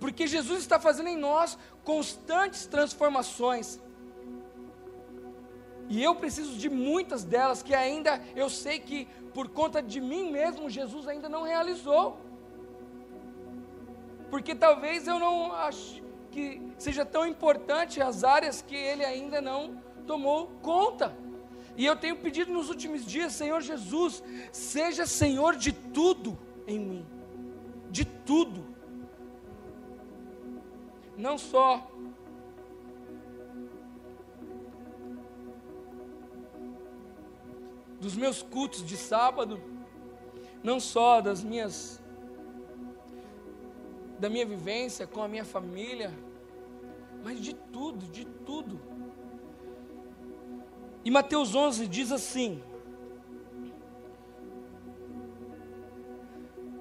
Porque 0.00 0.26
Jesus 0.26 0.60
está 0.60 0.80
fazendo 0.80 1.08
em 1.08 1.16
nós 1.16 1.58
constantes 1.82 2.66
transformações. 2.66 3.78
E 5.88 6.02
eu 6.02 6.14
preciso 6.14 6.56
de 6.56 6.68
muitas 6.68 7.24
delas 7.24 7.62
que 7.62 7.74
ainda 7.74 8.20
eu 8.34 8.48
sei 8.48 8.78
que 8.78 9.06
por 9.32 9.48
conta 9.48 9.82
de 9.82 10.00
mim 10.00 10.30
mesmo 10.30 10.70
Jesus 10.70 11.06
ainda 11.06 11.28
não 11.28 11.42
realizou. 11.42 12.18
Porque 14.30 14.54
talvez 14.54 15.06
eu 15.06 15.18
não 15.18 15.52
acho 15.52 16.02
que 16.30 16.60
seja 16.78 17.04
tão 17.04 17.26
importante 17.26 18.00
as 18.00 18.24
áreas 18.24 18.62
que 18.62 18.74
ele 18.74 19.04
ainda 19.04 19.40
não 19.40 19.80
tomou 20.06 20.48
conta. 20.62 21.16
E 21.76 21.84
eu 21.84 21.96
tenho 21.96 22.16
pedido 22.16 22.52
nos 22.52 22.68
últimos 22.68 23.04
dias, 23.04 23.32
Senhor 23.32 23.60
Jesus, 23.60 24.22
seja 24.52 25.06
Senhor 25.06 25.56
de 25.56 25.72
tudo 25.72 26.38
em 26.66 26.78
mim. 26.78 27.06
De 27.90 28.04
tudo. 28.04 28.64
Não 31.16 31.36
só 31.36 31.88
dos 38.04 38.14
meus 38.14 38.42
cultos 38.42 38.84
de 38.84 38.98
sábado, 38.98 39.58
não 40.62 40.78
só 40.78 41.22
das 41.22 41.42
minhas 41.42 42.02
da 44.18 44.28
minha 44.28 44.44
vivência 44.44 45.06
com 45.06 45.22
a 45.22 45.28
minha 45.28 45.44
família, 45.44 46.12
mas 47.22 47.40
de 47.40 47.54
tudo, 47.54 48.06
de 48.06 48.26
tudo. 48.26 48.78
E 51.02 51.10
Mateus 51.10 51.54
11 51.54 51.88
diz 51.88 52.12
assim, 52.12 52.62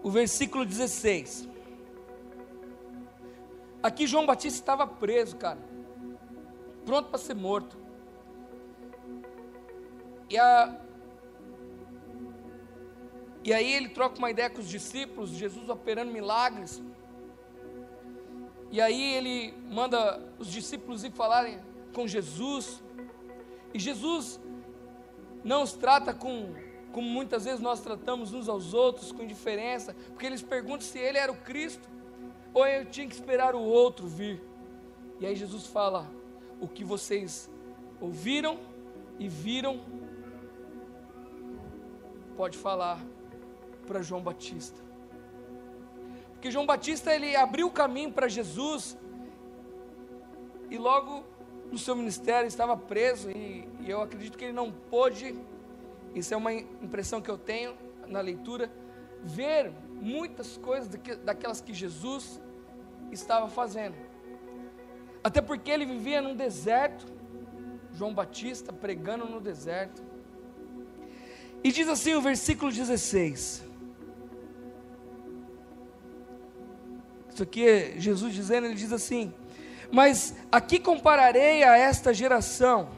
o 0.04 0.12
versículo 0.12 0.66
16. 0.66 1.48
Aqui 3.82 4.06
João 4.06 4.26
Batista 4.26 4.60
estava 4.60 4.86
preso, 4.86 5.38
cara, 5.38 5.60
pronto 6.86 7.08
para 7.08 7.18
ser 7.18 7.34
morto. 7.34 7.78
E 10.30 10.38
a, 10.38 10.83
e 13.44 13.54
aí 13.54 13.74
ele 13.74 13.90
troca 13.90 14.18
uma 14.18 14.32
ideia 14.32 14.50
com 14.50 14.60
os 14.60 14.70
discípulos, 14.70 15.32
Jesus 15.32 15.68
operando 15.68 16.12
milagres. 16.12 16.82
E 18.72 18.80
aí 18.80 19.16
ele 19.16 19.54
manda 19.70 20.22
os 20.40 20.48
discípulos 20.48 21.04
ir 21.04 21.12
falarem 21.12 21.60
com 21.94 22.08
Jesus. 22.08 22.82
E 23.74 23.80
Jesus 23.80 24.40
não 25.44 25.64
os 25.64 25.74
trata 25.74 26.14
com 26.14 26.56
como 26.94 27.10
muitas 27.10 27.44
vezes 27.46 27.60
nós 27.60 27.82
tratamos 27.82 28.34
uns 28.34 28.48
aos 28.48 28.74
outros 28.74 29.12
com 29.12 29.24
indiferença, 29.24 29.96
porque 30.10 30.28
eles 30.28 30.44
perguntam 30.44 30.82
se 30.82 31.00
ele 31.00 31.18
era 31.18 31.32
o 31.32 31.36
Cristo 31.36 31.90
ou 32.54 32.66
eu 32.68 32.86
tinha 32.86 33.08
que 33.08 33.14
esperar 33.14 33.56
o 33.56 33.62
outro 33.62 34.08
vir. 34.08 34.42
E 35.20 35.26
aí 35.26 35.36
Jesus 35.36 35.66
fala: 35.68 36.10
o 36.62 36.68
que 36.68 36.84
vocês 36.84 37.50
ouviram 38.00 38.60
e 39.20 39.28
viram, 39.28 39.82
pode 42.38 42.58
falar 42.58 43.00
para 43.86 44.02
João 44.02 44.22
Batista. 44.22 44.80
Porque 46.34 46.52
João 46.52 46.66
Batista 46.66 47.14
ele 47.14 47.36
abriu 47.36 47.68
o 47.68 47.72
caminho 47.72 48.12
para 48.12 48.28
Jesus 48.28 48.98
e 50.70 50.78
logo 50.78 51.24
no 51.72 51.78
seu 51.78 51.96
ministério 51.96 52.48
estava 52.48 52.76
preso 52.76 53.32
e, 53.32 53.68
e 53.80 53.90
eu 53.90 54.02
acredito 54.02 54.38
que 54.38 54.46
ele 54.46 54.54
não 54.54 54.72
pôde, 54.72 55.36
isso 56.14 56.34
é 56.34 56.38
uma 56.38 56.54
impressão 56.54 57.22
que 57.22 57.32
eu 57.32 57.38
tenho 57.38 57.76
na 58.08 58.22
leitura, 58.22 58.72
ver 59.24 59.72
muitas 60.02 60.58
coisas 60.58 60.90
daquelas 61.24 61.62
que 61.62 61.74
Jesus 61.74 62.42
estava 63.12 63.50
fazendo. 63.50 63.96
Até 65.24 65.42
porque 65.42 65.72
ele 65.72 65.86
vivia 65.86 66.22
num 66.22 66.36
deserto, 66.36 67.06
João 67.94 68.14
Batista 68.14 68.74
pregando 68.74 69.26
no 69.26 69.40
deserto. 69.40 70.04
E 71.64 71.72
diz 71.72 71.88
assim 71.88 72.14
o 72.14 72.22
versículo 72.22 72.72
16: 72.72 73.64
Isso 77.34 77.42
aqui 77.42 77.68
é 77.68 77.96
Jesus 77.98 78.32
dizendo, 78.32 78.68
ele 78.68 78.76
diz 78.76 78.94
assim: 78.94 79.34
Mas 79.92 80.36
aqui 80.52 80.80
compararei 80.80 81.64
a 81.64 81.76
esta 81.76 82.14
geração. 82.14 82.90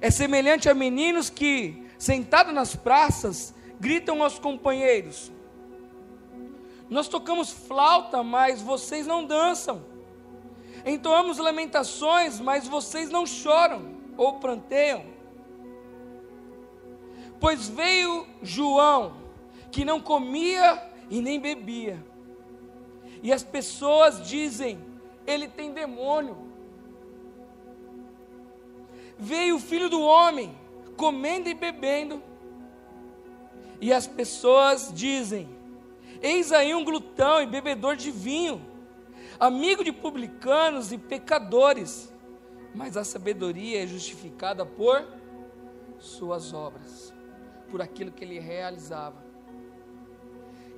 É 0.00 0.10
semelhante 0.10 0.68
a 0.70 0.74
meninos 0.74 1.28
que, 1.28 1.86
sentados 1.98 2.54
nas 2.54 2.74
praças, 2.74 3.54
gritam 3.78 4.22
aos 4.22 4.38
companheiros: 4.38 5.30
Nós 6.88 7.06
tocamos 7.06 7.50
flauta, 7.50 8.22
mas 8.22 8.62
vocês 8.62 9.06
não 9.06 9.26
dançam. 9.26 9.84
Entoamos 10.86 11.36
lamentações, 11.36 12.40
mas 12.40 12.66
vocês 12.66 13.10
não 13.10 13.26
choram 13.26 13.94
ou 14.16 14.38
pranteiam. 14.38 15.04
Pois 17.38 17.68
veio 17.68 18.26
João, 18.40 19.18
que 19.70 19.84
não 19.84 20.00
comia 20.00 20.82
e 21.10 21.20
nem 21.20 21.38
bebia 21.38 22.02
e 23.22 23.32
as 23.32 23.42
pessoas 23.42 24.26
dizem: 24.26 24.78
ele 25.26 25.48
tem 25.48 25.72
demônio. 25.72 26.36
Veio 29.18 29.56
o 29.56 29.60
filho 29.60 29.88
do 29.88 30.00
homem, 30.00 30.56
comendo 30.96 31.48
e 31.48 31.54
bebendo, 31.54 32.22
e 33.80 33.92
as 33.92 34.06
pessoas 34.06 34.92
dizem: 34.94 35.48
Eis 36.22 36.52
aí 36.52 36.74
um 36.74 36.84
glutão 36.84 37.42
e 37.42 37.46
bebedor 37.46 37.96
de 37.96 38.10
vinho, 38.10 38.64
amigo 39.40 39.82
de 39.82 39.92
publicanos 39.92 40.92
e 40.92 40.98
pecadores, 40.98 42.12
mas 42.74 42.96
a 42.96 43.04
sabedoria 43.04 43.82
é 43.82 43.86
justificada 43.86 44.64
por 44.64 45.06
suas 45.98 46.52
obras, 46.52 47.12
por 47.70 47.80
aquilo 47.80 48.12
que 48.12 48.24
ele 48.24 48.38
realizava. 48.38 49.24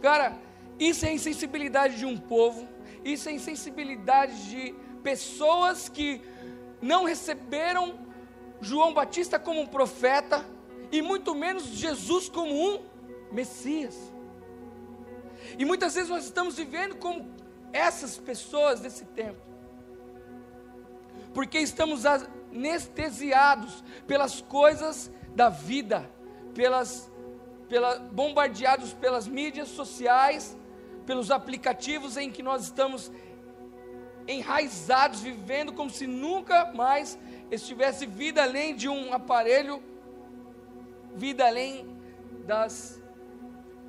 Cara, 0.00 0.38
isso 0.78 1.06
é 1.06 1.12
insensibilidade 1.12 1.99
de 1.99 2.06
um 2.06 2.16
povo, 2.16 2.68
isso 3.04 3.28
é 3.28 3.32
insensibilidade 3.32 4.49
de 4.49 4.75
pessoas 5.02 5.88
que 5.88 6.20
não 6.80 7.04
receberam 7.04 7.99
João 8.61 8.92
Batista 8.92 9.38
como 9.38 9.61
um 9.61 9.66
profeta 9.66 10.44
e 10.90 11.02
muito 11.02 11.35
menos 11.35 11.64
Jesus 11.64 12.28
como 12.28 12.52
um 12.52 12.82
Messias. 13.30 13.97
E 15.58 15.64
muitas 15.64 15.94
vezes 15.94 16.11
nós 16.11 16.25
estamos 16.25 16.56
vivendo 16.56 16.97
como 16.97 17.30
essas 17.73 18.18
pessoas 18.18 18.80
desse 18.80 19.04
tempo, 19.04 19.40
porque 21.35 21.58
estamos 21.58 22.04
anestesiados 22.06 23.85
pelas 24.06 24.40
coisas 24.40 25.11
da 25.35 25.49
vida, 25.49 26.11
pelas, 26.54 27.11
pela, 27.68 27.99
bombardeados 27.99 28.92
pelas 28.94 29.28
mídias 29.28 29.68
sociais, 29.68 30.56
pelos 31.09 31.31
aplicativos 31.31 32.19
em 32.19 32.31
que 32.31 32.43
nós 32.43 32.65
estamos 32.65 33.11
enraizados, 34.29 35.23
vivendo 35.23 35.73
como 35.73 35.88
se 35.88 36.07
nunca 36.07 36.71
mais 36.75 37.19
estivesse 37.50 38.05
vida 38.05 38.43
além 38.43 38.77
de 38.77 38.91
um 38.91 39.15
aparelho, 39.15 39.83
vida 41.15 41.47
além 41.47 41.87
das 42.47 43.00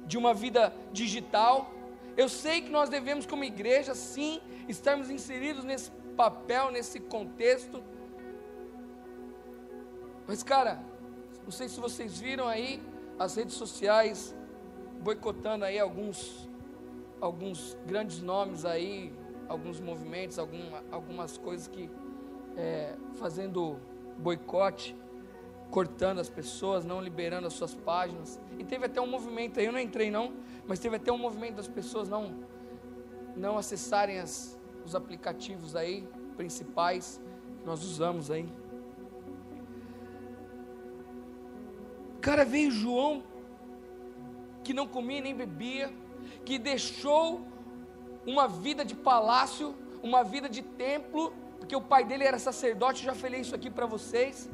de 0.05 0.17
uma 0.17 0.33
vida 0.33 0.73
digital. 0.93 1.69
Eu 2.15 2.29
sei 2.29 2.61
que 2.61 2.69
nós 2.69 2.87
devemos 2.87 3.25
como 3.25 3.43
igreja 3.43 3.93
sim 3.93 4.39
estarmos 4.69 5.09
inseridos 5.09 5.65
nesse 5.65 5.91
papel, 6.15 6.71
nesse 6.71 7.01
contexto. 7.01 7.83
Mas 10.25 10.41
cara, 10.41 10.81
não 11.43 11.51
sei 11.51 11.67
se 11.67 11.81
vocês 11.81 12.17
viram 12.17 12.47
aí 12.47 12.81
as 13.19 13.35
redes 13.35 13.55
sociais 13.55 14.33
boicotando 15.01 15.65
aí 15.65 15.77
alguns 15.77 16.48
alguns 17.21 17.77
grandes 17.85 18.21
nomes 18.21 18.65
aí, 18.65 19.13
alguns 19.47 19.79
movimentos, 19.79 20.37
algum, 20.39 20.59
algumas 20.91 21.37
coisas 21.37 21.67
que 21.67 21.89
é, 22.55 22.95
fazendo 23.15 23.79
boicote, 24.17 24.95
cortando 25.69 26.19
as 26.19 26.29
pessoas, 26.29 26.85
não 26.85 27.01
liberando 27.01 27.47
as 27.47 27.53
suas 27.53 27.73
páginas. 27.73 28.39
E 28.57 28.63
teve 28.63 28.85
até 28.85 28.99
um 28.99 29.07
movimento 29.07 29.59
aí, 29.59 29.65
eu 29.65 29.71
não 29.71 29.79
entrei 29.79 30.09
não, 30.11 30.33
mas 30.67 30.79
teve 30.79 30.95
até 30.95 31.11
um 31.11 31.17
movimento 31.17 31.55
das 31.55 31.67
pessoas 31.67 32.09
não, 32.09 32.35
não 33.35 33.57
acessarem 33.57 34.19
as, 34.19 34.59
os 34.85 34.95
aplicativos 34.95 35.75
aí, 35.75 36.07
principais, 36.35 37.21
que 37.59 37.65
nós 37.65 37.83
usamos 37.83 38.31
aí. 38.31 38.51
Cara, 42.21 42.43
veio 42.43 42.69
João, 42.69 43.23
que 44.63 44.73
não 44.73 44.87
comia 44.87 45.21
nem 45.21 45.33
bebia, 45.33 45.91
que 46.45 46.57
deixou 46.57 47.47
uma 48.25 48.47
vida 48.47 48.83
de 48.85 48.95
palácio, 48.95 49.75
uma 50.01 50.23
vida 50.23 50.47
de 50.47 50.61
templo, 50.61 51.33
porque 51.57 51.75
o 51.75 51.81
pai 51.81 52.03
dele 52.03 52.23
era 52.23 52.39
sacerdote, 52.39 53.03
já 53.03 53.13
falei 53.13 53.41
isso 53.41 53.55
aqui 53.55 53.69
para 53.69 53.85
vocês, 53.85 54.49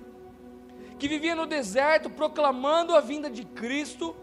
que 0.98 1.08
vivia 1.08 1.36
no 1.36 1.46
deserto 1.46 2.10
proclamando 2.10 2.96
a 2.96 3.02
vinda 3.02 3.30
de 3.30 3.44
Cristo, 3.44 4.16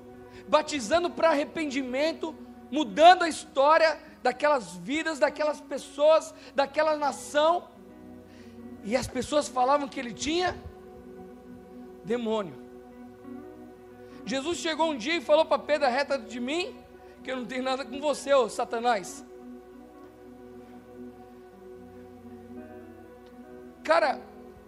batizando 0.48 1.10
para 1.10 1.30
arrependimento, 1.30 2.34
mudando 2.70 3.22
a 3.22 3.28
história 3.28 3.98
daquelas 4.22 4.76
vidas, 4.76 5.18
daquelas 5.18 5.60
pessoas, 5.60 6.34
daquela 6.54 6.96
nação. 6.96 7.68
E 8.84 8.96
as 8.96 9.06
pessoas 9.06 9.48
falavam 9.48 9.86
que 9.88 10.00
ele 10.00 10.12
tinha 10.12 10.56
demônio. 12.04 12.60
Jesus 14.24 14.58
chegou 14.58 14.90
um 14.90 14.96
dia 14.96 15.16
e 15.16 15.20
falou 15.20 15.44
para 15.44 15.58
Pedro: 15.58 15.88
reta 15.88 16.18
de 16.18 16.40
mim, 16.40 16.74
que 17.22 17.30
eu 17.30 17.36
não 17.36 17.46
tenho 17.46 17.62
nada 17.62 17.84
com 17.84 18.00
você, 18.00 18.34
ô 18.34 18.48
Satanás. 18.48 19.24
Cara, 23.84 24.20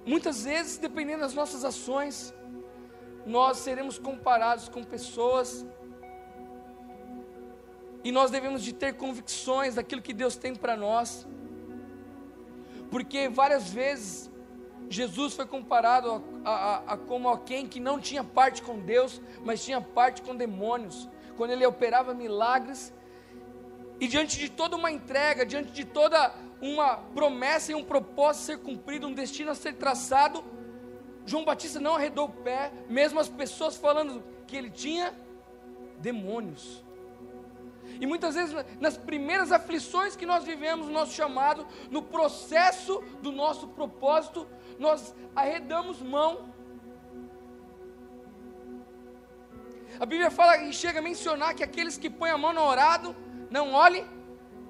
muitas 0.07 0.45
vezes, 0.45 0.79
dependendo 0.79 1.21
das 1.21 1.35
nossas 1.35 1.65
ações, 1.65 2.35
nós 3.27 3.59
seremos 3.59 3.99
comparados 3.99 4.69
com 4.69 4.83
pessoas 4.83 5.67
e 8.03 8.13
nós 8.13 8.31
devemos 8.31 8.63
de 8.63 8.73
ter 8.73 8.95
convicções 8.95 9.77
daquilo 9.77 10.03
que 10.03 10.13
Deus 10.13 10.37
tem 10.37 10.55
para 10.55 10.77
nós. 10.77 11.27
Porque 12.91 13.29
várias 13.29 13.71
vezes 13.71 14.31
Jesus 14.91 15.35
foi 15.35 15.47
comparado 15.47 16.23
a, 16.45 16.51
a, 16.51 16.77
a, 16.93 16.97
como 16.97 17.29
alguém 17.29 17.67
que 17.67 17.81
não 17.81 17.99
tinha 17.99 18.23
parte 18.23 18.63
com 18.63 18.79
Deus, 18.79 19.21
mas 19.43 19.65
tinha 19.65 19.81
parte 19.81 20.23
com 20.23 20.37
demônios. 20.37 21.09
Quando 21.37 21.51
ele 21.51 21.67
operava 21.67 22.15
milagres, 22.15 22.93
e 24.01 24.07
diante 24.07 24.39
de 24.39 24.49
toda 24.49 24.77
uma 24.77 24.91
entrega, 24.91 25.47
diante 25.47 25.73
de 25.73 25.85
toda 25.85 26.35
uma 26.61 26.97
promessa 26.97 27.73
e 27.73 27.75
um 27.75 27.85
propósito 27.85 28.43
a 28.43 28.47
ser 28.47 28.59
cumprido, 28.59 29.07
um 29.07 29.15
destino 29.15 29.51
a 29.51 29.55
ser 29.55 29.75
traçado, 29.75 30.45
João 31.27 31.45
Batista 31.45 31.81
não 31.81 31.95
arredou 31.95 32.27
o 32.27 32.33
pé, 32.33 32.73
mesmo 32.89 33.19
as 33.19 33.29
pessoas 33.29 33.77
falando 33.77 34.23
que 34.47 34.57
ele 34.57 34.71
tinha 34.71 35.15
demônios. 35.99 36.83
E 38.01 38.07
muitas 38.07 38.35
vezes, 38.35 38.55
nas 38.81 38.97
primeiras 38.97 39.53
aflições 39.53 40.17
que 40.17 40.27
nós 40.27 40.45
vivemos, 40.45 40.87
no 40.87 40.93
nosso 40.93 41.13
chamado, 41.13 41.67
no 41.91 42.03
processo 42.03 43.03
do 43.23 43.31
nosso 43.31 43.69
propósito, 43.69 44.47
nós 44.79 45.15
arredamos 45.35 46.01
mão. 46.01 46.53
A 49.99 50.07
Bíblia 50.07 50.31
fala 50.31 50.59
e 50.59 50.73
chega 50.73 50.99
a 50.99 51.03
mencionar 51.03 51.55
que 51.55 51.63
aqueles 51.63 51.97
que 51.97 52.11
põem 52.11 52.31
a 52.31 52.39
mão 52.39 52.53
no 52.53 52.63
orado, 52.63 53.15
não 53.51 53.73
olhem 53.73 54.07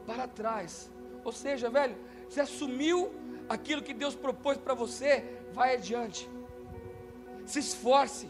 para 0.07 0.29
trás. 0.29 0.91
Ou 1.25 1.33
seja, 1.33 1.71
velho, 1.71 1.97
você 2.29 2.41
assumiu 2.41 3.15
aquilo 3.49 3.83
que 3.83 3.95
Deus 3.95 4.15
propôs 4.15 4.59
para 4.59 4.75
você, 4.75 5.25
vai 5.53 5.75
adiante. 5.75 6.29
Se 7.47 7.59
esforce. 7.59 8.29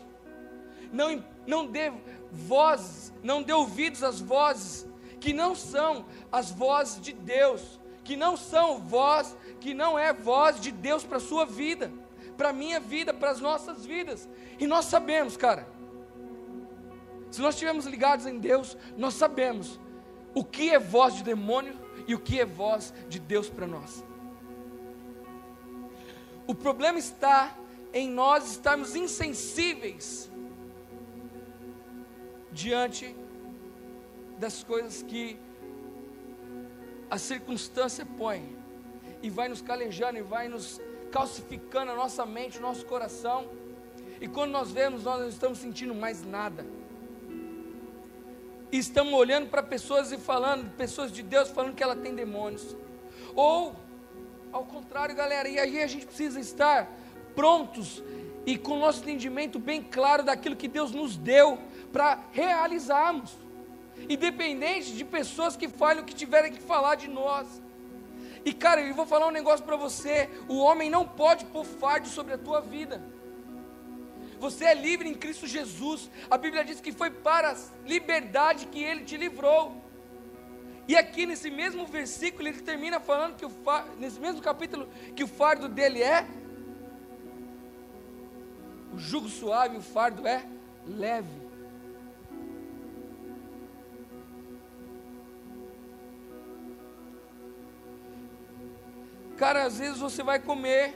Não, 0.92 1.24
não 1.46 1.66
dê 1.66 1.92
vozes, 2.30 3.12
não 3.22 3.42
dê 3.42 3.52
ouvidos 3.52 4.02
às 4.04 4.20
vozes 4.20 4.86
que 5.24 5.32
não 5.32 5.54
são 5.54 6.04
as 6.30 6.50
vozes 6.50 7.00
de 7.00 7.14
Deus, 7.14 7.80
que 8.04 8.14
não 8.14 8.36
são 8.36 8.78
voz, 8.78 9.34
que 9.58 9.72
não 9.72 9.98
é 9.98 10.12
voz 10.12 10.60
de 10.60 10.70
Deus 10.70 11.02
para 11.02 11.16
a 11.16 11.20
sua 11.20 11.46
vida, 11.46 11.90
para 12.36 12.50
a 12.50 12.52
minha 12.52 12.78
vida, 12.78 13.14
para 13.14 13.30
as 13.30 13.40
nossas 13.40 13.86
vidas. 13.86 14.28
E 14.58 14.66
nós 14.66 14.84
sabemos, 14.84 15.34
cara, 15.34 15.66
se 17.34 17.40
nós 17.40 17.56
estivermos 17.56 17.84
ligados 17.84 18.26
em 18.26 18.38
Deus, 18.38 18.76
nós 18.96 19.14
sabemos 19.14 19.80
o 20.32 20.44
que 20.44 20.70
é 20.70 20.78
voz 20.78 21.16
de 21.16 21.24
demônio 21.24 21.74
e 22.06 22.14
o 22.14 22.20
que 22.20 22.38
é 22.38 22.44
voz 22.44 22.94
de 23.08 23.18
Deus 23.18 23.50
para 23.50 23.66
nós. 23.66 24.04
O 26.46 26.54
problema 26.54 26.96
está 26.96 27.52
em 27.92 28.08
nós 28.08 28.52
estarmos 28.52 28.94
insensíveis 28.94 30.30
diante 32.52 33.16
das 34.38 34.62
coisas 34.62 35.02
que 35.02 35.36
a 37.10 37.18
circunstância 37.18 38.06
põe 38.06 38.56
e 39.20 39.28
vai 39.28 39.48
nos 39.48 39.60
calejando 39.60 40.20
e 40.20 40.22
vai 40.22 40.46
nos 40.46 40.80
calcificando 41.10 41.90
a 41.90 41.96
nossa 41.96 42.24
mente, 42.24 42.58
o 42.58 42.62
nosso 42.62 42.86
coração. 42.86 43.50
E 44.20 44.28
quando 44.28 44.52
nós 44.52 44.70
vemos, 44.70 45.02
nós 45.02 45.20
não 45.20 45.28
estamos 45.28 45.58
sentindo 45.58 45.96
mais 45.96 46.22
nada. 46.22 46.64
Estamos 48.76 49.14
olhando 49.14 49.48
para 49.48 49.62
pessoas 49.62 50.10
e 50.10 50.18
falando, 50.18 50.68
pessoas 50.76 51.12
de 51.12 51.22
Deus 51.22 51.48
falando 51.48 51.76
que 51.76 51.82
ela 51.82 51.94
tem 51.94 52.12
demônios. 52.12 52.76
Ou, 53.34 53.76
ao 54.52 54.64
contrário, 54.64 55.14
galera, 55.14 55.48
e 55.48 55.60
aí 55.60 55.80
a 55.80 55.86
gente 55.86 56.06
precisa 56.06 56.40
estar 56.40 56.90
prontos 57.36 58.02
e 58.44 58.58
com 58.58 58.72
o 58.72 58.78
nosso 58.80 59.00
entendimento 59.02 59.60
bem 59.60 59.80
claro 59.80 60.24
daquilo 60.24 60.56
que 60.56 60.66
Deus 60.66 60.90
nos 60.90 61.16
deu 61.16 61.56
para 61.92 62.24
realizarmos 62.32 63.36
independente 64.08 64.92
de 64.92 65.04
pessoas 65.04 65.56
que 65.56 65.68
falem 65.68 66.02
o 66.02 66.04
que 66.04 66.14
tiverem 66.14 66.52
que 66.52 66.60
falar 66.60 66.96
de 66.96 67.06
nós. 67.06 67.62
E 68.44 68.52
cara, 68.52 68.80
eu 68.80 68.92
vou 68.92 69.06
falar 69.06 69.28
um 69.28 69.30
negócio 69.30 69.64
para 69.64 69.76
você: 69.76 70.28
o 70.48 70.58
homem 70.58 70.90
não 70.90 71.06
pode 71.06 71.44
pôr 71.44 71.64
fardo 71.64 72.08
sobre 72.08 72.34
a 72.34 72.38
tua 72.38 72.60
vida. 72.60 73.00
Você 74.44 74.66
é 74.66 74.74
livre 74.74 75.08
em 75.08 75.14
Cristo 75.14 75.46
Jesus. 75.46 76.10
A 76.30 76.36
Bíblia 76.36 76.62
diz 76.62 76.78
que 76.78 76.92
foi 76.92 77.10
para 77.10 77.52
a 77.52 77.56
liberdade 77.86 78.66
que 78.66 78.82
Ele 78.82 79.02
te 79.02 79.16
livrou. 79.16 79.82
E 80.86 80.94
aqui 80.94 81.24
nesse 81.24 81.50
mesmo 81.50 81.86
versículo 81.86 82.46
ele 82.46 82.60
termina 82.60 83.00
falando 83.00 83.36
que 83.36 83.46
o 83.46 83.52
nesse 83.98 84.20
mesmo 84.20 84.42
capítulo 84.42 84.86
que 85.16 85.24
o 85.24 85.26
fardo 85.26 85.66
dele 85.66 86.02
é 86.02 86.26
o 88.92 88.98
jugo 88.98 89.30
suave, 89.30 89.78
o 89.78 89.80
fardo 89.80 90.26
é 90.26 90.44
leve. 90.86 91.40
Cara, 99.38 99.64
às 99.64 99.78
vezes 99.78 99.98
você 99.98 100.22
vai 100.22 100.38
comer 100.38 100.94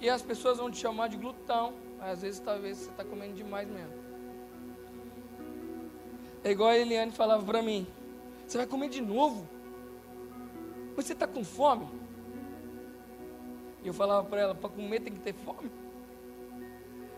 e 0.00 0.08
as 0.08 0.22
pessoas 0.22 0.58
vão 0.58 0.70
te 0.70 0.78
chamar 0.78 1.08
de 1.08 1.16
glutão. 1.16 1.87
Às 2.00 2.22
vezes, 2.22 2.40
talvez 2.40 2.78
você 2.78 2.90
está 2.90 3.04
comendo 3.04 3.34
demais 3.34 3.68
mesmo. 3.68 3.92
É 6.44 6.50
igual 6.50 6.70
a 6.70 6.78
Eliane 6.78 7.12
falava 7.12 7.44
para 7.44 7.62
mim: 7.62 7.86
Você 8.46 8.58
vai 8.58 8.66
comer 8.66 8.88
de 8.88 9.00
novo? 9.00 9.46
Mas 10.96 11.06
você 11.06 11.12
está 11.12 11.26
com 11.26 11.44
fome? 11.44 11.88
E 13.82 13.88
eu 13.88 13.94
falava 13.94 14.26
para 14.28 14.40
ela: 14.40 14.54
Para 14.54 14.70
comer 14.70 15.00
tem 15.00 15.12
que 15.12 15.20
ter 15.20 15.34
fome. 15.34 15.70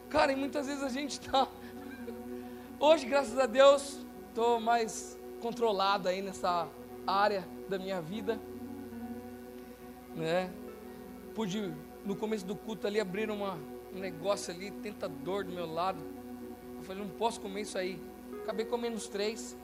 Cara, 0.09 0.33
e 0.33 0.37
muitas 0.37 0.67
vezes 0.67 0.83
a 0.83 0.89
gente 0.89 1.13
está. 1.13 1.47
Hoje, 2.81 3.07
graças 3.07 3.39
a 3.39 3.47
Deus, 3.47 4.05
estou 4.29 4.59
mais 4.59 5.19
controlado 5.41 6.09
aí 6.09 6.23
nessa 6.23 6.69
área 7.07 7.47
da 7.69 7.79
minha 7.79 8.01
vida 8.01 8.41
né? 10.15 10.51
Pude, 11.35 11.73
no 12.05 12.17
começo 12.17 12.45
do 12.45 12.55
culto 12.55 12.87
ali, 12.87 13.01
abrir 13.01 13.31
uma, 13.31 13.59
um 13.95 13.99
negócio 13.99 14.53
ali, 14.53 14.71
tentador 14.71 15.45
do 15.45 15.53
meu 15.53 15.71
lado. 15.71 16.01
Eu 16.77 16.83
falei, 16.83 17.03
não 17.03 17.11
posso 17.11 17.41
comer 17.41 17.63
isso 17.63 17.77
aí. 17.77 18.01
Acabei 18.43 18.65
comendo 18.65 18.97
os 18.97 19.09
três. 19.09 19.57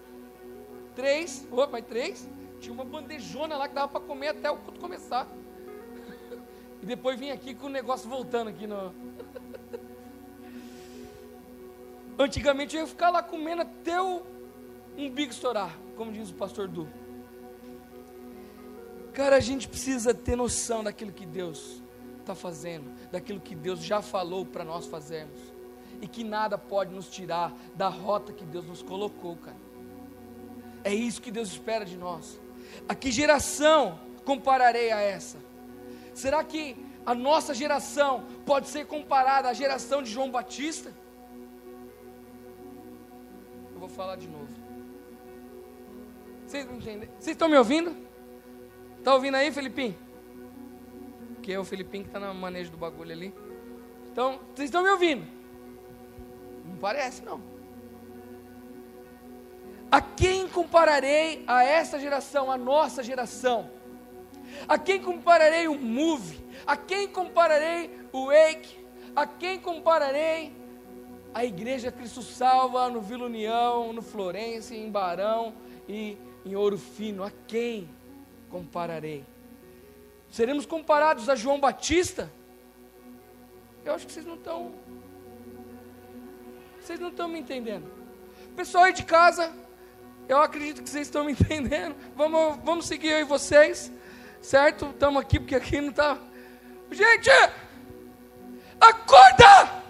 Três, 0.95 1.47
opa, 1.51 1.81
três? 1.83 2.29
Tinha 2.61 2.73
uma 2.73 2.85
bandejona 2.85 3.57
lá 3.57 3.69
que 3.69 3.75
dava 3.75 3.89
para 3.89 4.01
comer 4.01 4.29
até 4.29 4.51
o 4.51 4.57
culto 4.57 4.81
começar. 4.81 5.29
e 6.83 6.87
depois 6.87 7.19
vim 7.19 7.31
aqui 7.31 7.55
com 7.55 7.67
o 7.67 7.71
negócio 7.71 8.09
voltando 8.09 8.49
aqui 8.49 8.67
no. 8.67 8.95
Antigamente 12.19 12.75
eu 12.75 12.83
ia 12.83 12.87
ficar 12.87 13.11
lá 13.11 13.23
comendo 13.23 13.63
até 13.63 14.01
o 14.01 14.23
umbigo 14.97 15.31
estourar, 15.31 15.77
como 15.97 16.11
diz 16.11 16.31
o 16.31 16.35
pastor 16.35 16.67
Du. 16.67 16.89
Cara, 19.13 19.37
a 19.37 19.41
gente 19.41 19.69
precisa 19.69 20.15
ter 20.15 20.37
noção 20.37 20.83
daquilo 20.83 21.13
que 21.13 21.27
Deus 21.27 21.83
está 22.27 22.35
fazendo, 22.35 22.93
daquilo 23.11 23.41
que 23.41 23.55
Deus 23.55 23.81
já 23.81 24.03
falou 24.03 24.45
para 24.45 24.65
nós 24.65 24.87
fazermos, 24.87 25.39
e 26.01 26.09
que 26.09 26.25
nada 26.25 26.59
pode 26.59 26.93
nos 26.93 27.09
tirar 27.09 27.55
da 27.75 27.89
rota 27.89 28.33
que 28.33 28.45
Deus 28.45 28.67
nos 28.67 28.83
colocou, 28.83 29.37
cara. 29.37 29.57
É 30.83 30.93
isso 30.93 31.23
que 31.23 31.31
Deus 31.31 31.49
espera 31.49 31.85
de 31.85 31.97
nós. 31.97 32.39
A 32.89 32.95
que 32.95 33.11
geração 33.11 33.99
compararei 34.25 34.93
a 34.93 35.01
essa? 35.01 35.39
Será 36.13 36.43
que 36.45 36.77
a 37.05 37.15
nossa 37.15 37.55
geração 37.55 38.25
pode 38.45 38.69
ser 38.69 38.87
comparada 38.87 39.49
à 39.49 39.53
geração 39.53 40.03
de 40.03 40.11
João 40.11 40.31
Batista? 40.31 40.93
Eu 43.73 43.81
vou 43.81 43.89
falar 43.89 44.17
de 44.17 44.29
novo. 44.29 44.49
Vocês 46.47 46.67
estão 47.27 47.49
me 47.49 47.57
ouvindo? 47.57 47.97
Tá 49.03 49.15
ouvindo 49.15 49.37
aí, 49.37 49.51
Felipinho? 49.53 50.06
Que 51.47 51.53
é 51.53 51.61
o 51.61 51.65
Felipinho 51.65 52.03
que 52.03 52.11
está 52.11 52.19
no 52.19 52.35
manejo 52.35 52.73
do 52.73 52.77
bagulho 52.77 53.13
ali. 53.13 53.33
Então, 54.11 54.41
vocês 54.53 54.69
estão 54.69 54.83
me 54.83 54.91
ouvindo? 54.91 55.25
Não 56.65 56.77
parece, 56.79 57.25
não. 57.25 57.41
A 59.89 60.01
quem 60.01 60.49
compararei 60.49 61.45
a 61.47 61.63
essa 61.63 62.01
geração, 62.01 62.51
a 62.51 62.59
nossa 62.59 63.01
geração? 63.01 63.71
A 64.67 64.77
quem 64.77 65.01
compararei 65.01 65.69
o 65.69 65.79
Move? 65.79 66.45
A 66.67 66.77
quem 66.77 67.07
compararei 67.07 67.97
o 68.13 68.27
Wake? 68.27 68.85
A 69.15 69.25
quem 69.25 69.57
compararei? 69.61 70.53
A 71.33 71.45
igreja 71.45 71.93
Cristo 71.93 72.23
Salva 72.23 72.89
no 72.89 73.01
Vila 73.01 73.27
União, 73.27 73.93
no 73.93 74.03
Florença, 74.03 74.75
em 74.75 74.91
Barão 74.91 75.55
e 75.89 76.19
em 76.45 76.57
Ouro 76.57 76.77
Fino. 76.77 77.23
A 77.23 77.31
quem 77.47 77.89
compararei? 78.51 79.25
Seremos 80.37 80.67
comparados 80.67 81.31
a 81.31 81.35
João 81.35 81.59
Batista? 81.59 82.31
Eu 83.83 83.95
acho 83.95 84.07
que 84.07 84.13
vocês 84.13 84.27
não 84.27 84.35
estão. 84.35 84.75
Vocês 86.79 87.01
não 87.01 87.09
estão 87.09 87.27
me 87.27 87.39
entendendo. 87.39 87.91
Pessoal 88.55 88.85
aí 88.85 88.93
de 88.93 89.03
casa, 89.03 89.51
eu 90.29 90.37
acredito 90.37 90.83
que 90.83 90.91
vocês 90.91 91.07
estão 91.07 91.25
me 91.25 91.33
entendendo. 91.41 91.97
Vamos, 92.15 92.59
vamos 92.63 92.87
seguir 92.87 93.15
aí 93.15 93.25
vocês, 93.25 93.91
certo? 94.43 94.91
Estamos 94.91 95.23
aqui 95.23 95.41
porque 95.41 95.55
aqui 95.55 95.81
não 95.81 95.89
está. 95.89 96.19
Gente, 96.91 97.31
acorda! 98.79 99.83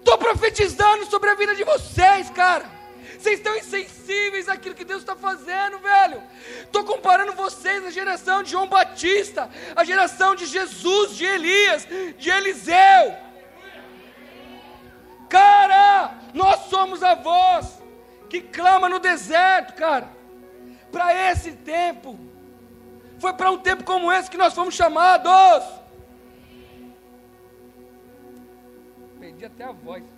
Estou 0.00 0.18
profetizando 0.18 1.06
sobre 1.06 1.30
a 1.30 1.36
vida 1.36 1.54
de 1.54 1.62
vocês, 1.62 2.28
cara. 2.30 2.73
Vocês 3.24 3.38
estão 3.38 3.56
insensíveis 3.56 4.50
àquilo 4.50 4.74
que 4.74 4.84
Deus 4.84 5.00
está 5.00 5.16
fazendo, 5.16 5.78
velho. 5.78 6.22
Estou 6.60 6.84
comparando 6.84 7.32
vocês 7.32 7.82
à 7.82 7.90
geração 7.90 8.42
de 8.42 8.50
João 8.50 8.66
Batista, 8.66 9.48
a 9.74 9.82
geração 9.82 10.34
de 10.34 10.44
Jesus, 10.44 11.16
de 11.16 11.24
Elias, 11.24 11.88
de 12.18 12.28
Eliseu. 12.28 13.16
Cara, 15.30 16.18
nós 16.34 16.68
somos 16.68 17.02
a 17.02 17.14
voz 17.14 17.82
que 18.28 18.42
clama 18.42 18.90
no 18.90 18.98
deserto, 18.98 19.72
cara. 19.72 20.06
Para 20.92 21.14
esse 21.30 21.52
tempo, 21.52 22.20
foi 23.18 23.32
para 23.32 23.50
um 23.50 23.56
tempo 23.56 23.84
como 23.84 24.12
esse 24.12 24.30
que 24.30 24.36
nós 24.36 24.52
fomos 24.52 24.74
chamados. 24.74 25.64
Perdi 29.18 29.46
até 29.46 29.64
a 29.64 29.72
voz. 29.72 30.13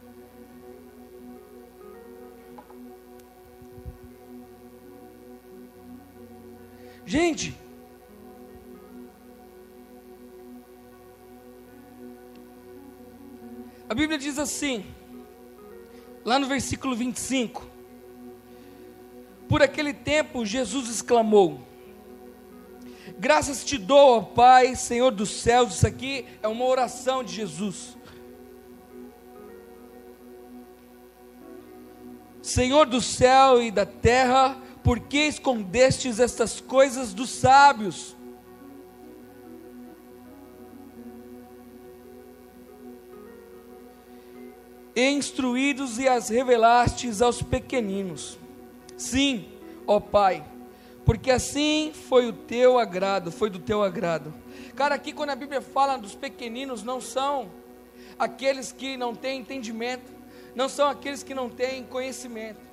Gente, 7.08 7.56
a 13.88 13.94
Bíblia 13.94 14.18
diz 14.18 14.40
assim, 14.40 14.84
lá 16.24 16.36
no 16.36 16.48
versículo 16.48 16.96
25: 16.96 17.64
Por 19.48 19.62
aquele 19.62 19.94
tempo 19.94 20.44
Jesus 20.44 20.90
exclamou: 20.90 21.60
Graças 23.16 23.64
te 23.64 23.78
dou, 23.78 24.18
ó 24.18 24.22
Pai, 24.22 24.74
Senhor 24.74 25.12
dos 25.12 25.30
céus. 25.30 25.76
Isso 25.76 25.86
aqui 25.86 26.26
é 26.42 26.48
uma 26.48 26.64
oração 26.64 27.22
de 27.22 27.32
Jesus. 27.32 27.96
Senhor 32.42 32.86
do 32.86 33.00
céu 33.00 33.62
e 33.62 33.70
da 33.70 33.86
terra, 33.86 34.60
por 34.86 35.00
que 35.00 35.18
escondestes 35.18 36.20
estas 36.20 36.60
coisas 36.60 37.12
dos 37.12 37.28
sábios? 37.30 38.14
Instruídos 44.94 45.98
e 45.98 46.06
as 46.06 46.28
revelastes 46.28 47.20
aos 47.20 47.42
pequeninos. 47.42 48.38
Sim, 48.96 49.48
ó 49.88 49.98
Pai, 49.98 50.44
porque 51.04 51.32
assim 51.32 51.90
foi 51.92 52.28
o 52.28 52.32
teu 52.32 52.78
agrado, 52.78 53.32
foi 53.32 53.50
do 53.50 53.58
teu 53.58 53.82
agrado. 53.82 54.32
Cara, 54.76 54.94
aqui 54.94 55.12
quando 55.12 55.30
a 55.30 55.36
Bíblia 55.36 55.60
fala 55.60 55.96
dos 55.96 56.14
pequeninos, 56.14 56.84
não 56.84 57.00
são 57.00 57.50
aqueles 58.16 58.70
que 58.70 58.96
não 58.96 59.16
têm 59.16 59.40
entendimento, 59.40 60.12
não 60.54 60.68
são 60.68 60.88
aqueles 60.88 61.24
que 61.24 61.34
não 61.34 61.50
têm 61.50 61.82
conhecimento 61.82 62.65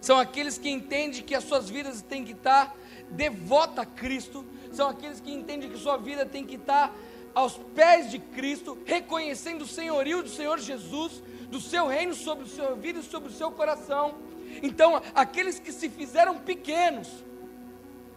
são 0.00 0.18
aqueles 0.18 0.58
que 0.58 0.68
entendem 0.68 1.22
que 1.22 1.34
as 1.34 1.44
suas 1.44 1.68
vidas 1.68 2.02
têm 2.02 2.24
que 2.24 2.32
estar 2.32 2.76
devota 3.10 3.82
a 3.82 3.86
Cristo, 3.86 4.44
são 4.72 4.88
aqueles 4.88 5.20
que 5.20 5.32
entendem 5.32 5.70
que 5.70 5.78
sua 5.78 5.96
vida 5.96 6.26
tem 6.26 6.44
que 6.44 6.56
estar 6.56 6.94
aos 7.34 7.58
pés 7.74 8.10
de 8.10 8.18
Cristo, 8.18 8.78
reconhecendo 8.84 9.62
o 9.62 9.66
senhorio 9.66 10.22
do 10.22 10.28
Senhor 10.28 10.58
Jesus, 10.58 11.22
do 11.50 11.60
seu 11.60 11.86
reino 11.86 12.14
sobre 12.14 12.44
o 12.44 12.48
seu 12.48 12.76
vida 12.76 13.00
e 13.00 13.02
sobre 13.02 13.28
o 13.28 13.32
seu 13.32 13.50
coração. 13.50 14.14
Então, 14.62 15.00
aqueles 15.14 15.58
que 15.58 15.70
se 15.70 15.88
fizeram 15.88 16.38
pequenos, 16.38 17.24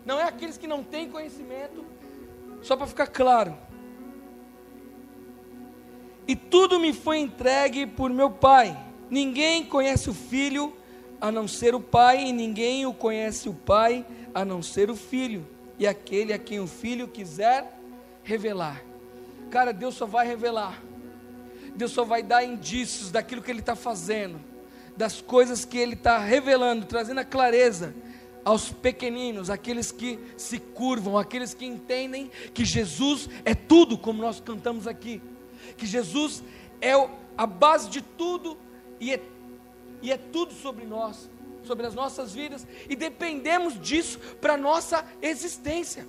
não 0.05 0.19
é 0.19 0.23
aqueles 0.23 0.57
que 0.57 0.67
não 0.67 0.83
têm 0.83 1.09
conhecimento, 1.09 1.85
só 2.61 2.75
para 2.75 2.87
ficar 2.87 3.07
claro. 3.07 3.57
E 6.27 6.35
tudo 6.35 6.79
me 6.79 6.93
foi 6.93 7.17
entregue 7.17 7.85
por 7.85 8.09
meu 8.09 8.29
Pai. 8.29 8.77
Ninguém 9.09 9.65
conhece 9.65 10.09
o 10.09 10.13
Filho 10.13 10.73
a 11.21 11.31
não 11.31 11.47
ser 11.47 11.75
o 11.75 11.79
Pai, 11.79 12.27
e 12.27 12.33
ninguém 12.33 12.85
o 12.85 12.93
conhece 12.93 13.49
o 13.49 13.53
Pai 13.53 14.05
a 14.33 14.45
não 14.45 14.61
ser 14.61 14.89
o 14.89 14.95
Filho, 14.95 15.45
e 15.77 15.87
aquele 15.87 16.33
a 16.33 16.39
quem 16.39 16.59
o 16.59 16.67
Filho 16.67 17.07
quiser 17.07 17.77
revelar. 18.23 18.83
Cara, 19.49 19.73
Deus 19.73 19.95
só 19.95 20.05
vai 20.05 20.27
revelar, 20.27 20.81
Deus 21.75 21.91
só 21.91 22.03
vai 22.03 22.21
dar 22.21 22.43
indícios 22.43 23.11
daquilo 23.11 23.41
que 23.41 23.51
Ele 23.51 23.59
está 23.59 23.75
fazendo, 23.75 24.39
das 24.95 25.21
coisas 25.21 25.65
que 25.65 25.77
Ele 25.77 25.93
está 25.93 26.17
revelando, 26.19 26.85
trazendo 26.85 27.19
a 27.19 27.25
clareza 27.25 27.93
aos 28.43 28.71
pequeninos, 28.71 29.49
aqueles 29.49 29.91
que 29.91 30.19
se 30.37 30.59
curvam, 30.59 31.17
aqueles 31.17 31.53
que 31.53 31.65
entendem 31.65 32.31
que 32.53 32.63
Jesus 32.63 33.29
é 33.43 33.53
tudo, 33.53 33.97
como 33.97 34.21
nós 34.21 34.39
cantamos 34.39 34.87
aqui, 34.87 35.21
que 35.77 35.85
Jesus 35.85 36.43
é 36.81 36.93
a 37.37 37.45
base 37.45 37.89
de 37.89 38.01
tudo 38.01 38.57
e 38.99 39.13
é 39.13 39.21
e 40.01 40.11
é 40.11 40.17
tudo 40.17 40.53
sobre 40.53 40.85
nós, 40.85 41.29
sobre 41.63 41.85
as 41.85 41.93
nossas 41.93 42.33
vidas, 42.33 42.65
e 42.89 42.95
dependemos 42.95 43.79
disso 43.79 44.19
para 44.41 44.53
a 44.53 44.57
nossa 44.57 45.05
existência. 45.21 46.07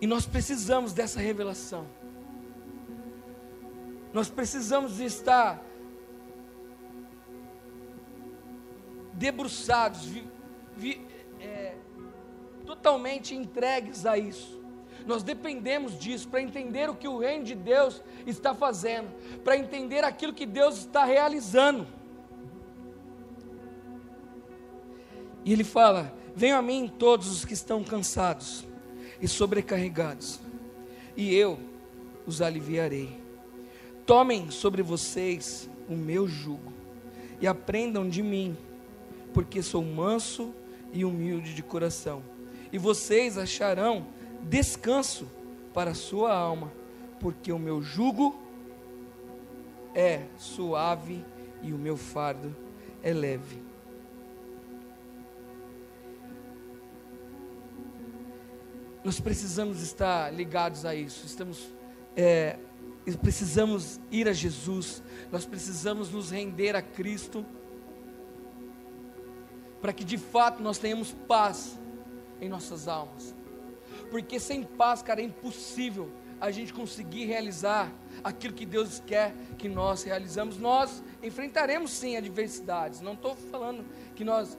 E 0.00 0.06
nós 0.06 0.26
precisamos 0.26 0.92
dessa 0.92 1.18
revelação. 1.20 1.86
Nós 4.12 4.28
precisamos 4.28 5.00
estar 5.00 5.62
debruçados, 9.14 10.04
vi, 10.04 10.28
vi, 10.76 11.06
é, 11.40 11.76
totalmente 12.66 13.34
entregues 13.34 14.04
a 14.04 14.18
isso. 14.18 14.62
Nós 15.06 15.22
dependemos 15.22 15.96
disso 15.96 16.28
para 16.28 16.42
entender 16.42 16.90
o 16.90 16.94
que 16.94 17.06
o 17.06 17.18
reino 17.18 17.44
de 17.44 17.54
Deus 17.54 18.02
está 18.26 18.52
fazendo, 18.52 19.08
para 19.44 19.56
entender 19.56 20.02
aquilo 20.02 20.34
que 20.34 20.44
Deus 20.44 20.78
está 20.78 21.04
realizando. 21.04 21.86
E 25.44 25.52
ele 25.52 25.62
fala: 25.62 26.12
Venham 26.34 26.58
a 26.58 26.62
mim 26.62 26.92
todos 26.98 27.28
os 27.28 27.44
que 27.44 27.54
estão 27.54 27.84
cansados 27.84 28.66
e 29.20 29.28
sobrecarregados, 29.28 30.40
e 31.16 31.32
eu 31.32 31.56
os 32.26 32.42
aliviarei. 32.42 33.20
Tomem 34.04 34.50
sobre 34.50 34.82
vocês 34.82 35.70
o 35.88 35.94
meu 35.94 36.26
jugo 36.26 36.72
e 37.40 37.46
aprendam 37.46 38.08
de 38.08 38.24
mim, 38.24 38.56
porque 39.32 39.62
sou 39.62 39.84
manso 39.84 40.52
e 40.92 41.04
humilde 41.04 41.54
de 41.54 41.62
coração, 41.62 42.24
e 42.72 42.78
vocês 42.78 43.38
acharão 43.38 44.15
descanso 44.46 45.28
para 45.74 45.90
a 45.90 45.94
sua 45.94 46.34
alma, 46.34 46.72
porque 47.20 47.52
o 47.52 47.58
meu 47.58 47.82
jugo 47.82 48.40
é 49.94 50.26
suave 50.38 51.24
e 51.62 51.72
o 51.72 51.78
meu 51.78 51.96
fardo 51.96 52.54
é 53.02 53.12
leve. 53.12 53.62
Nós 59.04 59.20
precisamos 59.20 59.82
estar 59.82 60.32
ligados 60.34 60.84
a 60.84 60.94
isso. 60.94 61.24
Estamos, 61.26 61.72
é, 62.16 62.58
precisamos 63.22 64.00
ir 64.10 64.28
a 64.28 64.32
Jesus. 64.32 65.02
Nós 65.30 65.46
precisamos 65.46 66.10
nos 66.10 66.30
render 66.30 66.74
a 66.74 66.82
Cristo 66.82 67.46
para 69.80 69.92
que 69.92 70.02
de 70.02 70.18
fato 70.18 70.62
nós 70.62 70.78
tenhamos 70.78 71.12
paz 71.28 71.78
em 72.40 72.48
nossas 72.48 72.88
almas. 72.88 73.32
Porque 74.10 74.38
sem 74.38 74.62
paz, 74.62 75.02
cara, 75.02 75.20
é 75.20 75.24
impossível 75.24 76.10
a 76.40 76.50
gente 76.50 76.72
conseguir 76.72 77.24
realizar 77.24 77.92
aquilo 78.22 78.54
que 78.54 78.66
Deus 78.66 79.02
quer 79.06 79.34
que 79.58 79.68
nós 79.68 80.02
realizamos. 80.02 80.58
Nós 80.58 81.02
enfrentaremos 81.22 81.90
sim 81.90 82.16
adversidades. 82.16 83.00
Não 83.00 83.14
estou 83.14 83.34
falando 83.34 83.84
que 84.14 84.24
nós 84.24 84.56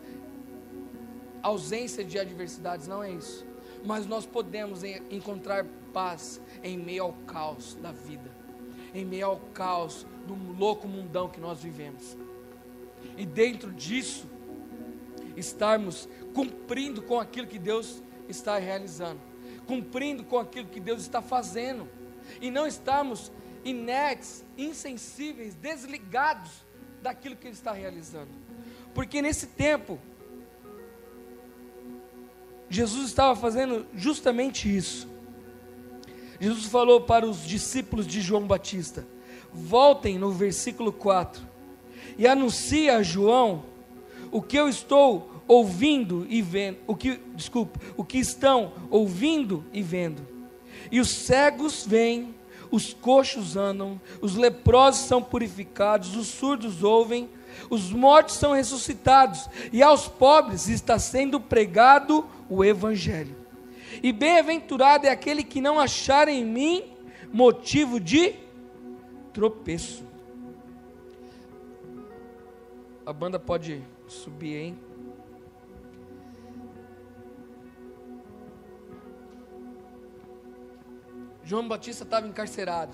ausência 1.42 2.04
de 2.04 2.20
adversidades, 2.20 2.88
não 2.88 3.04
é 3.04 3.12
isso. 3.12 3.46
Mas 3.86 4.06
nós 4.06 4.26
podemos 4.26 4.84
encontrar 5.10 5.66
paz 5.94 6.42
em 6.64 6.78
meio 6.78 7.04
ao 7.04 7.14
caos 7.26 7.76
da 7.76 7.92
vida, 7.92 8.30
em 8.94 9.06
meio 9.06 9.28
ao 9.28 9.40
caos 9.54 10.06
do 10.26 10.36
louco 10.58 10.88
mundão 10.88 11.30
que 11.30 11.40
nós 11.40 11.62
vivemos. 11.62 12.18
E 13.16 13.26
dentro 13.26 13.72
disso, 13.72 14.28
estarmos 15.36 16.10
cumprindo 16.34 17.02
com 17.02 17.20
aquilo 17.20 17.48
que 17.48 17.60
Deus 17.60 18.02
está 18.28 18.58
realizando, 18.58 19.20
cumprindo 19.68 20.24
com 20.24 20.40
aquilo 20.40 20.68
que 20.68 20.80
Deus 20.80 21.02
está 21.02 21.22
fazendo, 21.22 21.88
e 22.42 22.50
não 22.50 22.66
estarmos 22.66 23.32
inertes, 23.64 24.44
insensíveis, 24.58 25.54
desligados 25.56 26.66
daquilo 27.02 27.36
que 27.36 27.48
Ele 27.48 27.54
está 27.54 27.72
realizando. 27.72 28.32
Porque 28.94 29.22
nesse 29.22 29.48
tempo, 29.48 30.00
Jesus 32.70 33.08
estava 33.08 33.36
fazendo 33.36 33.86
justamente 33.94 34.76
isso. 34.76 35.08
Jesus 36.40 36.66
falou 36.66 37.02
para 37.02 37.26
os 37.26 37.46
discípulos 37.46 38.08
de 38.08 38.22
João 38.22 38.46
Batista: 38.48 39.06
voltem 39.54 40.18
no 40.18 40.32
versículo 40.32 40.92
4 40.92 41.46
e 42.18 42.28
anuncia 42.28 42.98
a 42.98 43.04
João 43.04 43.66
o 44.32 44.42
que 44.42 44.58
eu 44.58 44.68
estou 44.68 45.37
ouvindo 45.48 46.26
e 46.30 46.42
vendo, 46.42 46.78
o 46.86 46.96
que, 46.96 47.20
desculpa, 47.34 47.80
o 47.96 48.04
que 48.04 48.18
estão 48.18 48.74
ouvindo 48.90 49.64
e 49.72 49.82
vendo. 49.82 50.22
E 50.92 51.00
os 51.00 51.10
cegos 51.10 51.86
vêm, 51.86 52.36
os 52.70 52.94
coxos 52.94 53.56
andam, 53.56 54.00
os 54.22 54.36
leprosos 54.36 55.08
são 55.08 55.24
purificados, 55.24 56.16
os 56.16 56.28
surdos 56.28 56.84
ouvem, 56.84 57.30
os 57.70 57.92
mortos 57.92 58.36
são 58.36 58.54
ressuscitados, 58.54 59.50
e 59.72 59.82
aos 59.82 60.08
pobres 60.08 60.68
está 60.68 61.00
sendo 61.00 61.40
pregado 61.40 62.26
o 62.50 62.64
evangelho. 62.64 63.36
E 64.04 64.12
bem-aventurado 64.12 65.08
é 65.08 65.10
aquele 65.10 65.44
que 65.44 65.62
não 65.62 65.80
achar 65.80 66.28
em 66.28 66.46
mim 66.46 66.84
motivo 67.32 68.00
de 68.00 68.36
tropeço. 69.34 70.06
A 73.06 73.14
banda 73.14 73.40
pode 73.40 73.82
subir, 74.08 74.56
hein? 74.56 74.87
João 81.48 81.66
Batista 81.66 82.04
estava 82.04 82.28
encarcerado. 82.28 82.92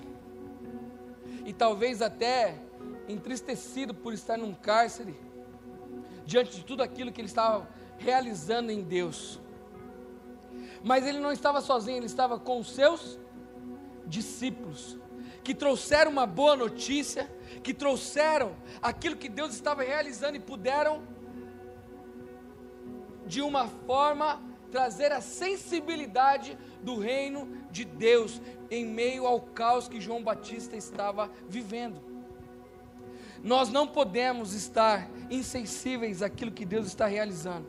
E 1.44 1.52
talvez 1.52 2.04
até 2.04 2.56
entristecido 3.10 3.96
por 3.96 4.14
estar 4.14 4.38
num 4.38 4.54
cárcere, 4.54 5.16
diante 6.24 6.58
de 6.58 6.64
tudo 6.64 6.84
aquilo 6.84 7.12
que 7.12 7.20
ele 7.20 7.28
estava 7.28 7.68
realizando 7.98 8.72
em 8.72 8.84
Deus. 8.84 9.42
Mas 10.84 11.08
ele 11.08 11.20
não 11.20 11.32
estava 11.32 11.62
sozinho, 11.62 11.98
ele 11.98 12.06
estava 12.06 12.40
com 12.40 12.60
os 12.60 12.70
seus 12.70 13.20
discípulos, 14.06 15.00
que 15.44 15.56
trouxeram 15.56 16.12
uma 16.12 16.28
boa 16.28 16.56
notícia, 16.56 17.28
que 17.64 17.74
trouxeram 17.74 18.56
aquilo 18.84 19.16
que 19.16 19.30
Deus 19.30 19.52
estava 19.56 19.82
realizando 19.82 20.38
e 20.38 20.40
puderam, 20.40 21.02
de 23.26 23.42
uma 23.42 23.68
forma, 23.68 24.40
trazer 24.74 25.12
a 25.12 25.22
sensibilidade 25.22 26.58
do 26.82 26.98
reino 26.98 27.48
de 27.70 27.86
Deus 27.86 28.42
em 28.72 28.84
meio 28.84 29.28
ao 29.28 29.40
caos 29.40 29.88
que 29.88 30.02
João 30.02 30.24
Batista 30.24 30.76
estava 30.76 31.30
vivendo. 31.48 32.02
Nós 33.44 33.70
não 33.70 33.88
podemos 33.88 34.56
estar 34.56 35.08
insensíveis 35.30 36.24
àquilo 36.24 36.52
que 36.52 36.66
Deus 36.66 36.88
está 36.88 37.06
realizando. 37.06 37.68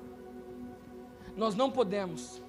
Nós 1.36 1.54
não 1.54 1.70
podemos, 1.70 2.42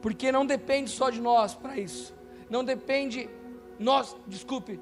porque 0.00 0.30
não 0.30 0.46
depende 0.46 0.88
só 0.88 1.10
de 1.10 1.20
nós 1.20 1.56
para 1.56 1.76
isso. 1.76 2.14
Não 2.48 2.62
depende 2.62 3.28
nós, 3.76 4.16
desculpe, 4.28 4.78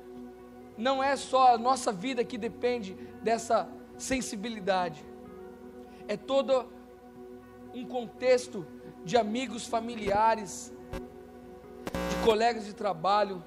não 0.76 1.02
é 1.02 1.16
só 1.16 1.54
a 1.54 1.58
nossa 1.58 1.90
vida 1.90 2.22
que 2.22 2.36
depende 2.36 2.92
dessa 3.22 3.66
sensibilidade. 3.96 5.02
É 6.06 6.14
todo 6.14 6.66
um 7.74 7.86
contexto 7.86 8.66
de 9.04 9.16
amigos, 9.16 9.66
familiares, 9.66 10.72
de 12.10 12.24
colegas 12.24 12.64
de 12.64 12.74
trabalho. 12.74 13.44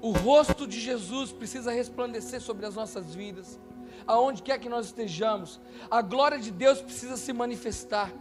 O 0.00 0.10
rosto 0.10 0.66
de 0.66 0.80
Jesus 0.80 1.32
precisa 1.32 1.70
resplandecer 1.70 2.40
sobre 2.40 2.66
as 2.66 2.74
nossas 2.74 3.14
vidas, 3.14 3.58
aonde 4.06 4.42
quer 4.42 4.58
que 4.58 4.68
nós 4.68 4.86
estejamos. 4.86 5.60
A 5.90 6.02
glória 6.02 6.38
de 6.38 6.50
Deus 6.50 6.80
precisa 6.80 7.16
se 7.16 7.32
manifestar. 7.32 8.12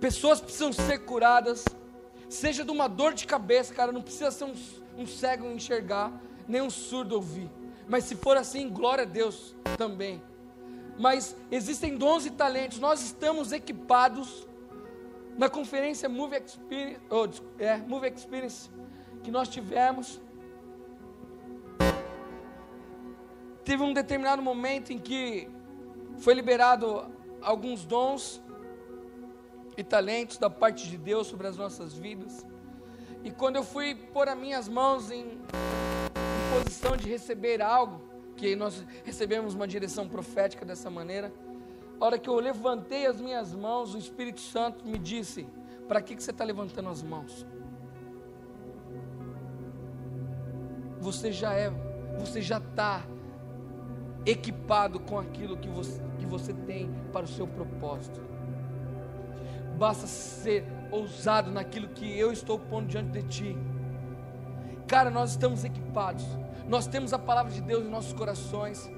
Pessoas 0.00 0.40
precisam 0.40 0.72
ser 0.72 1.00
curadas, 1.00 1.64
seja 2.28 2.64
de 2.64 2.70
uma 2.70 2.88
dor 2.88 3.12
de 3.12 3.26
cabeça, 3.26 3.74
cara, 3.74 3.92
não 3.92 4.00
precisa 4.00 4.30
ser 4.30 4.44
um, 4.44 4.54
um 4.96 5.06
cego 5.06 5.46
enxergar, 5.50 6.10
nem 6.48 6.62
um 6.62 6.70
surdo 6.70 7.16
ouvir. 7.16 7.50
Mas 7.86 8.04
se 8.04 8.14
for 8.14 8.36
assim, 8.36 8.70
glória 8.70 9.02
a 9.02 9.06
Deus 9.06 9.54
também. 9.76 10.22
Mas 10.98 11.36
existem 11.50 11.96
dons 11.96 12.26
e 12.26 12.30
talentos, 12.30 12.78
nós 12.78 13.00
estamos 13.02 13.52
equipados 13.52 14.46
na 15.36 15.48
conferência 15.48 16.08
Move 16.08 16.36
Experience, 16.36 17.00
oh, 17.08 17.26
é, 17.58 17.78
Move 17.78 18.08
Experience 18.08 18.68
que 19.22 19.30
nós 19.30 19.48
tivemos, 19.48 20.20
teve 23.64 23.82
um 23.82 23.92
determinado 23.92 24.42
momento 24.42 24.92
em 24.92 24.98
que 24.98 25.48
foi 26.18 26.34
liberado 26.34 27.10
alguns 27.40 27.84
dons 27.84 28.42
e 29.76 29.82
talentos 29.82 30.36
da 30.36 30.50
parte 30.50 30.88
de 30.88 30.98
Deus 30.98 31.26
sobre 31.26 31.46
as 31.46 31.56
nossas 31.56 31.94
vidas. 31.94 32.44
E 33.22 33.30
quando 33.30 33.56
eu 33.56 33.64
fui 33.64 33.94
pôr 33.94 34.28
as 34.28 34.36
minhas 34.36 34.68
mãos 34.68 35.10
em, 35.10 35.22
em 35.22 36.62
posição 36.62 36.96
de 36.96 37.08
receber 37.08 37.62
algo, 37.62 38.09
que 38.40 38.56
nós 38.56 38.82
recebemos 39.04 39.54
uma 39.54 39.68
direção 39.68 40.08
profética 40.08 40.64
dessa 40.64 40.88
maneira, 40.88 41.30
a 42.00 42.06
hora 42.06 42.18
que 42.18 42.26
eu 42.26 42.36
levantei 42.36 43.04
as 43.06 43.20
minhas 43.20 43.54
mãos, 43.54 43.94
o 43.94 43.98
Espírito 43.98 44.40
Santo 44.40 44.82
me 44.86 44.98
disse: 44.98 45.46
Para 45.86 46.00
que, 46.00 46.16
que 46.16 46.22
você 46.22 46.30
está 46.30 46.42
levantando 46.42 46.88
as 46.88 47.02
mãos? 47.02 47.46
Você 50.98 51.30
já 51.30 51.52
é, 51.52 51.70
você 52.18 52.40
já 52.40 52.56
está 52.56 53.04
equipado 54.24 54.98
com 55.00 55.18
aquilo 55.18 55.58
que 55.58 55.68
você, 55.68 56.00
que 56.18 56.24
você 56.24 56.54
tem 56.54 56.90
para 57.12 57.26
o 57.26 57.28
seu 57.28 57.46
propósito. 57.46 58.22
Basta 59.78 60.06
ser 60.06 60.64
ousado 60.90 61.50
naquilo 61.50 61.88
que 61.88 62.18
eu 62.18 62.32
estou 62.32 62.58
pondo 62.58 62.88
diante 62.88 63.10
de 63.10 63.22
ti. 63.22 63.58
Cara, 64.90 65.08
nós 65.08 65.30
estamos 65.30 65.62
equipados. 65.64 66.26
Nós 66.66 66.88
temos 66.88 67.12
a 67.12 67.18
palavra 67.18 67.52
de 67.52 67.60
Deus 67.60 67.86
em 67.86 67.88
nossos 67.88 68.12
corações. 68.12 68.90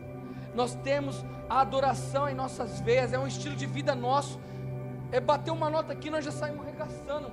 Nós 0.55 0.74
temos 0.76 1.22
a 1.50 1.61
adoração 1.61 2.26
em 2.26 2.35
nossas 2.35 2.81
veias, 2.81 3.12
é 3.12 3.18
um 3.18 3.26
estilo 3.26 3.55
de 3.55 3.66
vida 3.66 3.94
nosso. 3.94 4.40
É 5.11 5.20
bater 5.20 5.50
uma 5.50 5.68
nota 5.68 5.92
aqui, 5.92 6.09
nós 6.09 6.24
já 6.24 6.31
saímos 6.31 6.66
arregaçando. 6.66 7.31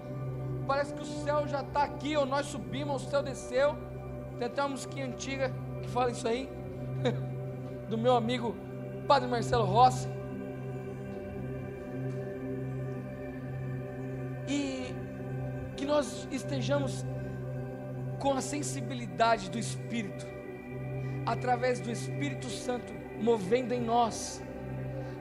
Parece 0.67 0.93
que 0.93 1.02
o 1.02 1.06
céu 1.06 1.48
já 1.48 1.62
está 1.62 1.84
aqui, 1.84 2.17
ou 2.17 2.26
nós 2.26 2.48
subimos, 2.48 3.06
o 3.06 3.10
céu 3.10 3.24
desceu. 3.24 3.78
Tem 4.38 4.48
até 4.48 4.62
uma 4.62 4.72
musiquinha 4.72 5.06
antiga 5.06 5.54
que 5.82 5.88
fala 5.88 6.12
isso 6.12 6.28
aí, 6.28 6.50
do 7.88 7.98
meu 7.98 8.13
amigo 8.17 8.58
Padre 9.08 9.30
Marcelo 9.30 9.63
Rossi. 9.63 10.10
E 14.50 14.93
que 15.78 15.86
nós 15.86 16.28
estejamos 16.30 17.06
com 18.19 18.34
a 18.34 18.41
sensibilidade 18.41 19.49
do 19.49 19.58
Espírito, 19.58 20.27
através 21.25 21.79
do 21.79 21.91
Espírito 21.91 22.49
Santo 22.49 22.93
movendo 23.21 23.73
em 23.73 23.82
nós, 23.82 24.41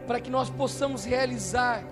para 0.07 0.21
que 0.21 0.31
nós 0.31 0.51
possamos 0.51 1.05
realizar 1.05 1.83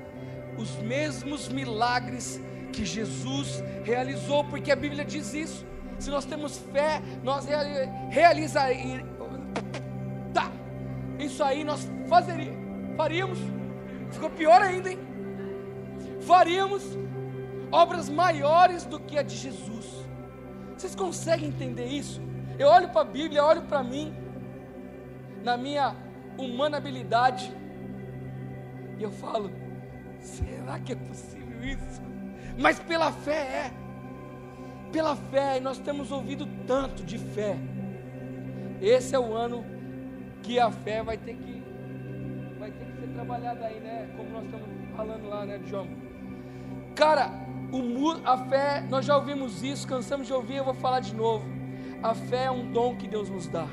os 0.57 0.77
mesmos 0.79 1.49
milagres 1.49 2.41
que 2.73 2.85
Jesus 2.85 3.63
realizou, 3.85 4.45
porque 4.45 4.71
a 4.71 4.77
Bíblia 4.77 5.05
diz 5.05 5.35
isso. 5.35 5.67
Se 5.99 6.11
nós 6.11 6.25
temos 6.25 6.59
fé, 6.73 7.01
nós 7.23 7.47
realizaremos. 8.11 9.09
Tá, 10.33 10.51
isso 11.19 11.43
aí 11.43 11.65
nós 11.65 11.89
fazeríamos, 12.09 12.97
faríamos. 12.97 13.39
Ficou 14.11 14.31
pior 14.31 14.61
ainda, 14.61 14.91
hein? 14.91 14.99
Faríamos 16.21 16.83
obras 17.71 18.09
maiores 18.09 18.85
do 18.85 18.99
que 19.01 19.19
a 19.19 19.23
de 19.23 19.37
Jesus. 19.37 20.06
Vocês 20.77 20.95
conseguem 20.95 21.49
entender 21.49 21.87
isso? 21.87 22.21
Eu 22.59 22.69
olho 22.69 22.89
para 22.91 23.01
a 23.01 23.05
Bíblia, 23.05 23.45
olho 23.45 23.63
para 23.63 23.83
mim 23.83 24.15
na 25.43 25.57
minha 25.57 25.95
humana 26.37 26.77
habilidade. 26.77 27.53
E 28.99 29.03
eu 29.03 29.11
falo: 29.11 29.51
será 30.21 30.79
que 30.79 30.93
é 30.93 30.97
possível 30.97 31.65
isso? 31.65 32.03
Mas 32.59 32.79
pela 32.79 33.13
fé 33.13 33.71
é. 33.71 33.73
Pela 34.93 35.17
fé, 35.17 35.59
e 35.59 35.61
nós 35.61 35.79
temos 35.79 36.13
ouvido 36.13 36.47
tanto 36.67 37.03
de 37.03 37.19
fé. 37.19 37.57
Esse 38.81 39.15
é 39.15 39.19
o 39.19 39.35
ano 39.35 39.65
que 40.43 40.59
a 40.59 40.71
fé 40.71 41.03
vai 41.03 41.17
ter 41.17 41.35
que 41.35 41.63
vai 42.59 42.71
ter 42.71 42.85
que 42.85 43.01
ser 43.01 43.09
trabalhada 43.09 43.67
aí, 43.67 43.81
né? 43.81 44.09
Como 44.17 44.31
nós 44.31 44.45
estamos 44.45 44.69
falando 44.97 45.29
lá, 45.29 45.45
né, 45.45 45.61
João? 45.65 45.89
Cara, 46.95 47.46
o, 47.73 48.11
a 48.25 48.37
fé, 48.47 48.85
nós 48.89 49.05
já 49.05 49.17
ouvimos 49.17 49.63
isso, 49.63 49.87
cansamos 49.87 50.27
de 50.27 50.33
ouvir, 50.33 50.57
eu 50.57 50.65
vou 50.65 50.75
falar 50.75 51.01
de 51.01 51.15
novo. 51.15 51.45
A 52.03 52.15
fé 52.15 52.45
é 52.45 52.51
um 52.51 52.71
dom 52.71 52.97
que 52.97 53.09
Deus 53.09 53.29
nos 53.29 53.49
dá 53.49 53.67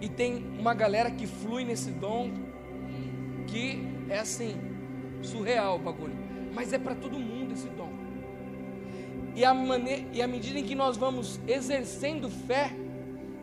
e 0.00 0.08
tem 0.08 0.44
uma 0.58 0.74
galera 0.74 1.10
que 1.10 1.26
flui 1.26 1.64
nesse 1.64 1.90
dom 1.90 2.30
aqui 3.54 3.86
é 4.08 4.18
assim, 4.18 4.54
surreal 5.22 5.76
o 5.76 5.78
bagulho. 5.78 6.14
Mas 6.52 6.72
é 6.72 6.78
para 6.78 6.94
todo 6.94 7.18
mundo 7.18 7.52
esse 7.52 7.68
dom. 7.68 7.90
E 9.34 9.44
a, 9.44 9.54
maneira, 9.54 10.04
e 10.12 10.20
a 10.20 10.26
medida 10.26 10.58
em 10.58 10.64
que 10.64 10.74
nós 10.74 10.96
vamos 10.96 11.40
exercendo 11.46 12.28
fé, 12.28 12.72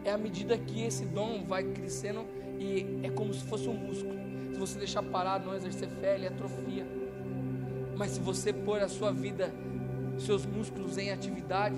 é 0.04 0.12
a 0.12 0.18
medida 0.18 0.58
que 0.58 0.84
esse 0.84 1.06
dom 1.06 1.44
vai 1.44 1.64
crescendo 1.64 2.26
e 2.60 3.00
é 3.04 3.10
como 3.10 3.34
se 3.34 3.44
fosse 3.46 3.68
um 3.68 3.74
músculo. 3.74 4.14
Se 4.54 4.60
você 4.60 4.78
deixar 4.78 5.04
parado, 5.04 5.48
não 5.48 5.56
exercer 5.56 5.90
fé, 5.90 6.16
ele 6.16 6.28
atrofia. 6.28 6.86
Mas 8.02 8.14
se 8.14 8.20
você 8.20 8.52
pôr 8.52 8.82
a 8.82 8.88
sua 8.88 9.12
vida, 9.12 9.54
seus 10.18 10.44
músculos 10.44 10.98
em 10.98 11.12
atividade, 11.12 11.76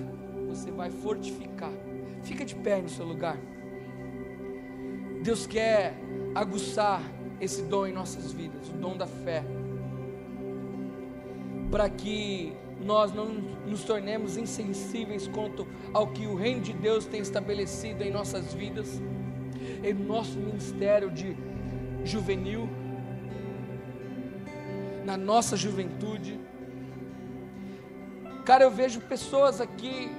você 0.48 0.70
vai 0.70 0.90
fortificar. 0.90 1.70
Fica 2.22 2.46
de 2.46 2.54
pé 2.54 2.80
no 2.80 2.88
seu 2.88 3.04
lugar. 3.04 3.36
Deus 5.22 5.46
quer 5.46 5.92
aguçar 6.34 7.02
esse 7.42 7.64
dom 7.64 7.88
em 7.88 7.92
nossas 7.92 8.32
vidas, 8.32 8.70
o 8.70 8.72
dom 8.72 8.96
da 8.96 9.06
fé, 9.06 9.44
para 11.70 11.90
que 11.90 12.54
nós 12.82 13.12
não 13.12 13.26
nos 13.66 13.84
tornemos 13.84 14.38
insensíveis 14.38 15.28
quanto 15.28 15.66
ao 15.92 16.06
que 16.06 16.26
o 16.26 16.34
reino 16.34 16.62
de 16.62 16.72
Deus 16.72 17.04
tem 17.04 17.20
estabelecido 17.20 18.02
em 18.02 18.10
nossas 18.10 18.54
vidas, 18.54 18.98
em 19.82 19.92
nosso 19.92 20.38
ministério 20.38 21.10
de 21.10 21.36
juvenil, 22.02 22.66
na 25.04 25.16
nossa 25.16 25.56
juventude. 25.56 26.40
Cara, 28.44 28.64
eu 28.64 28.70
vejo 28.70 29.00
pessoas 29.00 29.60
aqui, 29.60 30.10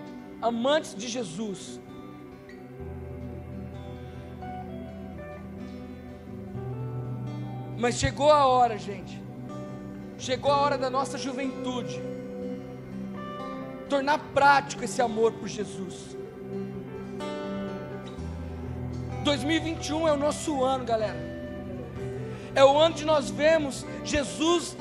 amantes 0.41 0.95
de 0.95 1.08
Jesus, 1.08 1.80
Mas 7.78 7.95
chegou 7.95 8.32
a 8.32 8.45
hora, 8.45 8.78
gente. 8.78 9.21
Chegou 10.17 10.52
a 10.52 10.58
hora 10.58 10.78
da 10.78 10.89
nossa 10.89 11.17
juventude 11.17 12.02
tornar 13.89 14.17
prático 14.34 14.84
esse 14.84 15.02
amor 15.02 15.34
por 15.34 15.48
Jesus. 15.48 16.17
2021 19.24 20.08
é 20.08 20.12
o 20.13 20.17
nosso 20.17 20.63
ano, 20.63 20.86
galera. 20.86 21.36
É 22.56 22.63
o 22.63 22.78
ano 22.80 22.96
de 22.96 23.04
nós 23.04 23.30
vemos 23.30 23.86
Jesus 24.06 24.78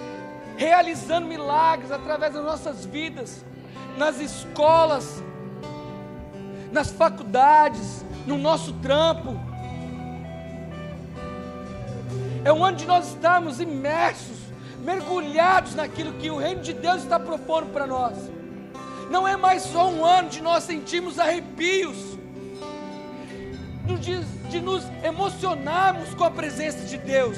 realizando 0.56 1.26
milagres 1.26 1.90
através 1.90 2.32
das 2.32 2.44
nossas 2.44 2.84
vidas, 2.84 3.44
nas 3.98 4.20
escolas, 4.20 5.20
nas 6.70 6.92
faculdades, 6.92 8.04
no 8.26 8.38
nosso 8.38 8.72
trampo. 8.74 9.34
É 12.44 12.52
um 12.52 12.64
ano 12.64 12.76
de 12.76 12.86
nós 12.86 13.08
estarmos 13.08 13.58
imersos, 13.58 14.38
mergulhados 14.78 15.74
naquilo 15.74 16.12
que 16.12 16.30
o 16.30 16.36
reino 16.36 16.62
de 16.62 16.72
Deus 16.74 17.02
está 17.02 17.18
propondo 17.18 17.72
para 17.72 17.88
nós. 17.88 18.14
Não 19.10 19.26
é 19.26 19.36
mais 19.36 19.62
só 19.62 19.88
um 19.88 20.04
ano 20.04 20.28
de 20.28 20.40
nós 20.40 20.62
sentirmos 20.62 21.18
arrepios, 21.18 21.96
de, 24.00 24.24
de 24.48 24.60
nos 24.60 24.84
emocionarmos 25.02 26.14
com 26.14 26.22
a 26.22 26.30
presença 26.30 26.84
de 26.86 26.98
Deus. 26.98 27.36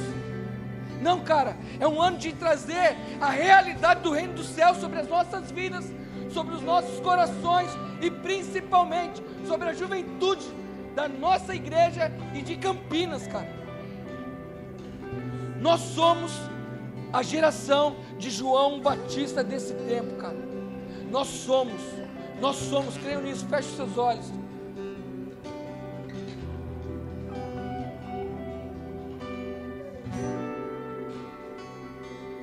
Não, 1.07 1.21
cara, 1.21 1.57
é 1.79 1.87
um 1.87 2.03
ano 2.03 2.19
de 2.19 2.33
trazer 2.33 2.97
a 3.21 3.31
realidade 3.31 4.01
do 4.01 4.11
reino 4.11 4.33
do 4.33 4.43
céu 4.43 4.75
sobre 4.75 4.99
as 4.99 5.07
nossas 5.07 5.53
vidas, 5.53 5.85
sobre 6.31 6.53
os 6.53 6.63
nossos 6.63 6.99
corações 6.99 7.71
e 8.01 8.11
principalmente 8.11 9.23
sobre 9.47 9.69
a 9.69 9.73
juventude 9.73 10.45
da 10.97 11.09
nossa 11.09 11.55
igreja 11.55 12.11
e 12.35 12.43
de 12.43 12.57
Campinas, 12.57 13.25
cara. 13.29 13.49
Nós 15.61 15.81
somos 15.81 16.33
a 17.13 17.23
geração 17.23 17.99
de 18.19 18.29
João 18.29 18.81
Batista 18.81 19.45
desse 19.45 19.75
tempo, 19.75 20.17
cara. 20.17 20.37
Nós 21.09 21.29
somos, 21.29 21.81
nós 22.41 22.57
somos, 22.57 22.97
creio 22.97 23.21
nisso, 23.21 23.47
feche 23.47 23.69
os 23.69 23.77
seus 23.77 23.97
olhos. 23.97 24.27